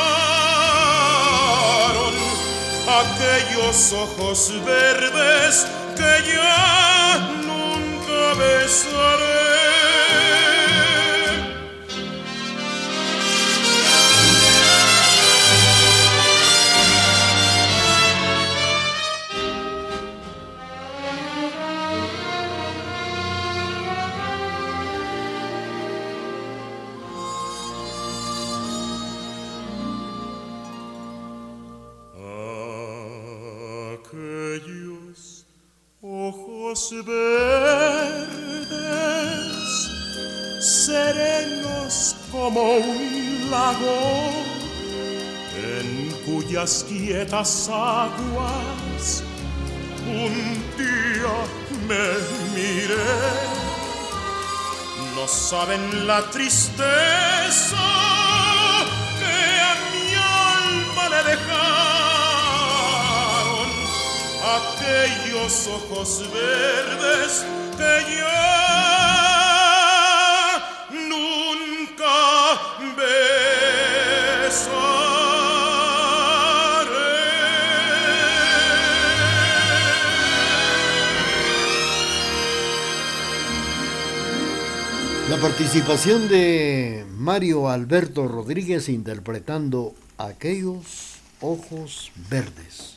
aquellos 3.02 3.94
ojos 3.94 4.40
verdes 4.66 5.68
que 5.96 6.14
ya 6.34 7.20
nunca 7.46 8.34
besaré. 8.40 10.41
Verdes, 36.74 38.32
serenos 40.62 42.16
como 42.32 42.78
un 42.78 43.52
lago, 43.52 44.32
en 45.58 46.12
cuyas 46.26 46.86
quietas 46.88 47.68
aguas 47.68 49.22
un 50.08 50.64
día 50.78 51.44
me 51.90 52.08
miré. 52.56 53.12
No 55.14 55.28
saben 55.28 56.08
la 56.08 56.22
tristeza 56.32 58.31
aquellos 64.58 65.68
ojos 65.68 66.30
verdes 66.34 67.46
que 67.78 68.16
yo 68.18 68.62
La 85.32 85.38
participación 85.38 86.28
de 86.28 87.06
Mario 87.16 87.70
Alberto 87.70 88.28
Rodríguez 88.28 88.90
interpretando 88.90 89.96
aquellos 90.18 91.16
ojos 91.40 92.12
verdes. 92.30 92.91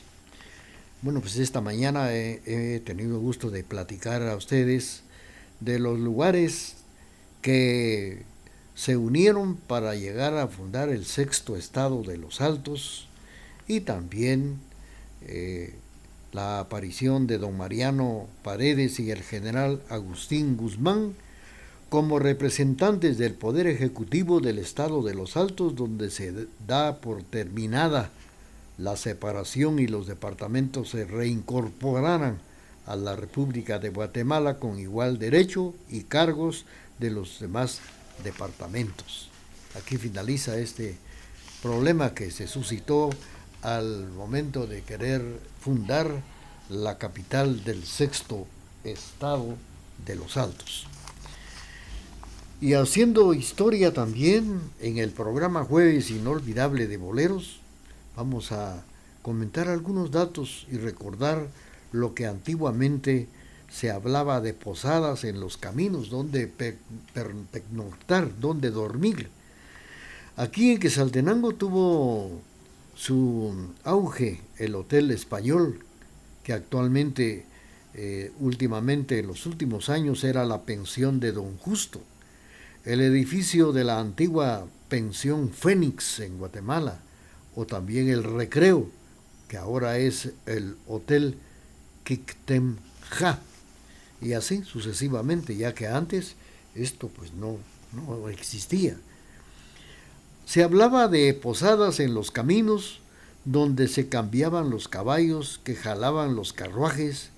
Bueno, 1.05 1.21
pues 1.21 1.37
esta 1.37 1.61
mañana 1.61 2.11
he, 2.11 2.81
tenido 2.83 3.17
el 3.17 3.21
gusto 3.21 3.51
de 3.51 3.63
platicar 3.63 4.23
a 4.23 4.35
ustedes 4.35 5.03
de 5.59 5.77
los 5.77 5.99
lugares 5.99 6.77
que 7.43 8.23
se 8.73 8.97
unieron 8.97 9.55
para 9.55 9.93
llegar 9.93 10.35
a 10.35 10.47
fundar 10.47 10.89
el 10.89 11.05
sexto 11.05 11.57
estado 11.57 12.01
de 12.01 12.17
los 12.17 12.41
Altos 12.41 13.07
y 13.67 13.81
también 13.81 14.57
eh, 15.21 15.75
la 16.33 16.59
aparición 16.59 17.27
de 17.27 17.37
don 17.37 17.55
Mariano 17.55 18.27
Paredes 18.41 18.99
y 18.99 19.11
el 19.11 19.21
general 19.21 19.83
Agustín 19.89 20.57
Guzmán 20.57 21.13
como 21.89 22.17
representantes 22.17 23.19
del 23.19 23.35
Poder 23.35 23.67
Ejecutivo 23.67 24.39
del 24.39 24.57
Estado 24.57 25.03
de 25.03 25.13
los 25.13 25.37
Altos, 25.37 25.75
donde 25.75 26.09
se 26.09 26.33
da 26.65 26.99
por 26.99 27.21
terminada 27.21 28.09
la 28.77 28.97
separación 28.97 29.79
y 29.79 29.87
los 29.87 30.07
departamentos 30.07 30.89
se 30.89 31.05
reincorporaran 31.05 32.39
a 32.85 32.95
la 32.95 33.15
República 33.15 33.79
de 33.79 33.89
Guatemala 33.89 34.59
con 34.59 34.79
igual 34.79 35.17
derecho 35.17 35.73
y 35.89 36.01
cargos 36.01 36.65
de 36.99 37.11
los 37.11 37.39
demás 37.39 37.79
departamentos. 38.23 39.29
Aquí 39.75 39.97
finaliza 39.97 40.57
este 40.57 40.97
problema 41.61 42.13
que 42.13 42.31
se 42.31 42.47
suscitó 42.47 43.09
al 43.61 44.07
momento 44.09 44.67
de 44.67 44.81
querer 44.83 45.21
fundar 45.59 46.21
la 46.69 46.97
capital 46.97 47.63
del 47.63 47.83
sexto 47.85 48.45
estado 48.83 49.55
de 50.05 50.15
los 50.15 50.37
Altos. 50.37 50.85
Y 52.61 52.73
haciendo 52.73 53.33
historia 53.33 53.93
también 53.93 54.61
en 54.79 54.97
el 54.97 55.11
programa 55.11 55.63
Jueves 55.63 56.09
Inolvidable 56.09 56.87
de 56.87 56.97
Boleros, 56.97 57.59
vamos 58.15 58.51
a 58.51 58.83
comentar 59.21 59.67
algunos 59.67 60.11
datos 60.11 60.67
y 60.71 60.77
recordar 60.77 61.47
lo 61.91 62.13
que 62.13 62.25
antiguamente 62.25 63.27
se 63.69 63.91
hablaba 63.91 64.41
de 64.41 64.53
posadas 64.53 65.23
en 65.23 65.39
los 65.39 65.57
caminos, 65.57 66.09
donde 66.09 66.47
pernoctar, 67.13 68.39
donde 68.39 68.71
dormir. 68.71 69.29
Aquí 70.37 70.71
en 70.71 70.79
Quesaltenango 70.79 71.53
tuvo 71.55 72.41
su 72.95 73.73
auge 73.83 74.41
el 74.57 74.75
Hotel 74.75 75.11
Español, 75.11 75.79
que 76.43 76.53
actualmente, 76.53 77.45
eh, 77.95 78.31
últimamente, 78.39 79.19
en 79.19 79.27
los 79.27 79.45
últimos 79.45 79.89
años, 79.89 80.23
era 80.23 80.45
la 80.45 80.61
pensión 80.61 81.19
de 81.19 81.31
Don 81.31 81.57
Justo 81.57 82.01
el 82.85 83.01
edificio 83.01 83.71
de 83.71 83.83
la 83.83 83.99
antigua 83.99 84.67
pensión 84.89 85.49
Fénix 85.49 86.19
en 86.19 86.37
Guatemala, 86.37 86.99
o 87.55 87.65
también 87.65 88.09
el 88.09 88.23
Recreo, 88.23 88.89
que 89.47 89.57
ahora 89.57 89.97
es 89.97 90.31
el 90.45 90.75
Hotel 90.87 91.37
Kiktemja, 92.03 93.39
y 94.21 94.33
así 94.33 94.63
sucesivamente, 94.63 95.55
ya 95.55 95.73
que 95.73 95.87
antes 95.87 96.35
esto 96.73 97.07
pues 97.07 97.33
no, 97.33 97.57
no 97.93 98.29
existía. 98.29 98.97
Se 100.45 100.63
hablaba 100.63 101.07
de 101.07 101.33
posadas 101.33 101.99
en 101.99 102.13
los 102.13 102.31
caminos, 102.31 102.99
donde 103.45 103.87
se 103.87 104.09
cambiaban 104.09 104.69
los 104.69 104.87
caballos 104.87 105.59
que 105.63 105.75
jalaban 105.75 106.35
los 106.35 106.53
carruajes 106.53 107.29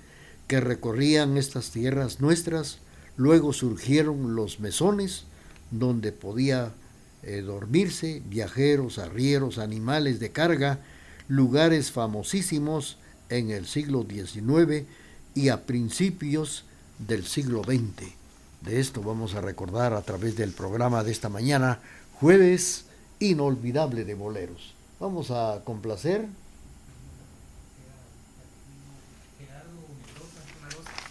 que 0.47 0.61
recorrían 0.61 1.37
estas 1.37 1.71
tierras 1.71 2.21
nuestras, 2.21 2.79
luego 3.17 3.51
surgieron 3.51 4.35
los 4.35 4.59
mesones, 4.59 5.25
donde 5.71 6.13
podía 6.13 6.71
eh, 7.23 7.41
dormirse, 7.41 8.21
viajeros, 8.25 8.99
arrieros, 8.99 9.57
animales 9.57 10.19
de 10.19 10.31
carga, 10.31 10.79
lugares 11.27 11.91
famosísimos 11.91 12.97
en 13.29 13.51
el 13.51 13.65
siglo 13.65 14.05
XIX 14.09 14.85
y 15.35 15.49
a 15.49 15.65
principios 15.65 16.63
del 16.99 17.25
siglo 17.25 17.63
XX. 17.63 18.13
De 18.61 18.79
esto 18.79 19.01
vamos 19.01 19.35
a 19.35 19.41
recordar 19.41 19.93
a 19.93 20.01
través 20.01 20.35
del 20.35 20.51
programa 20.51 21.03
de 21.03 21.11
esta 21.11 21.29
mañana, 21.29 21.79
jueves 22.19 22.85
inolvidable 23.19 24.03
de 24.03 24.15
boleros. 24.15 24.73
Vamos 24.99 25.31
a 25.31 25.61
complacer 25.63 26.27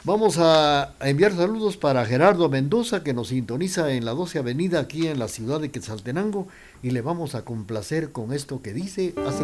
Vamos 0.07 0.39
a 0.39 0.95
enviar 1.01 1.33
saludos 1.33 1.77
para 1.77 2.07
Gerardo 2.07 2.49
Mendoza, 2.49 3.03
que 3.03 3.13
nos 3.13 3.27
sintoniza 3.27 3.91
en 3.91 4.05
la 4.05 4.13
12 4.13 4.39
Avenida 4.39 4.79
aquí 4.79 5.09
en 5.09 5.19
la 5.19 5.27
ciudad 5.27 5.59
de 5.59 5.73
Quetzaltenango, 5.73 6.47
y 6.81 6.91
le 6.91 7.01
vamos 7.01 7.35
a 7.35 7.45
complacer 7.45 8.13
con 8.13 8.33
esto 8.33 8.63
que 8.63 8.73
dice 8.73 9.15
así. 9.27 9.43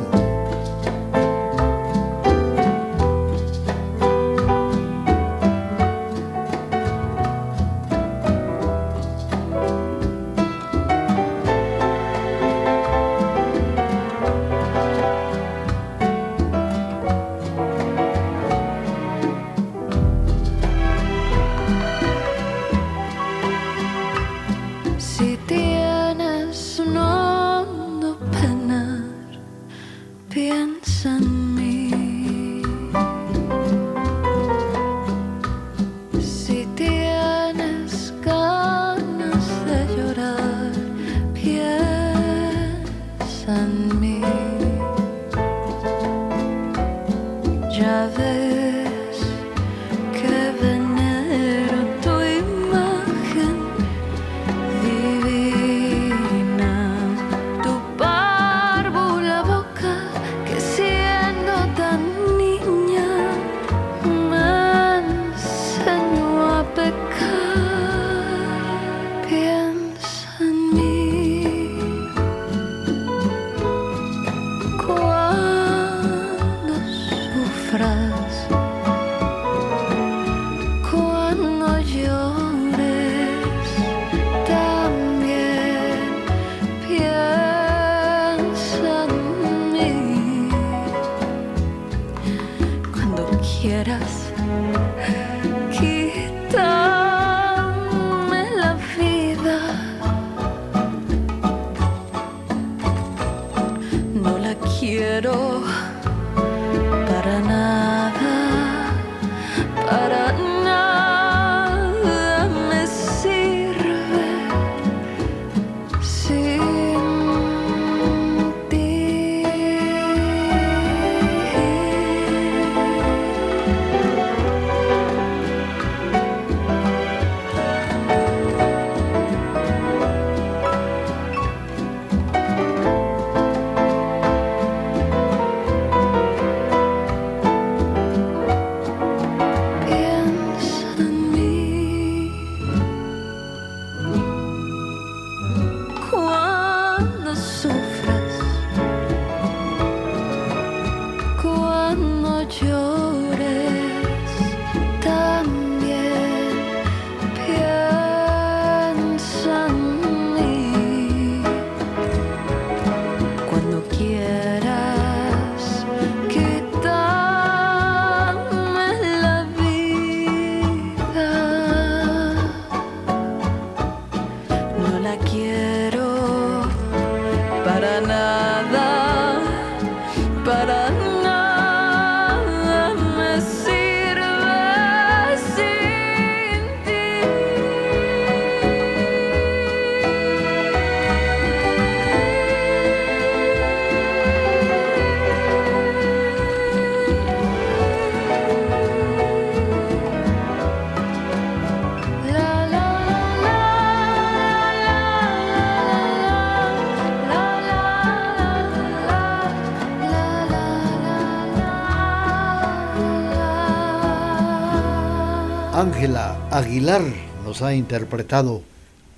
Nos 217.44 217.62
ha 217.62 217.76
interpretado 217.76 218.60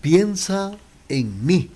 Piensa 0.03 0.73
en 1.09 1.47
mí, 1.47 1.71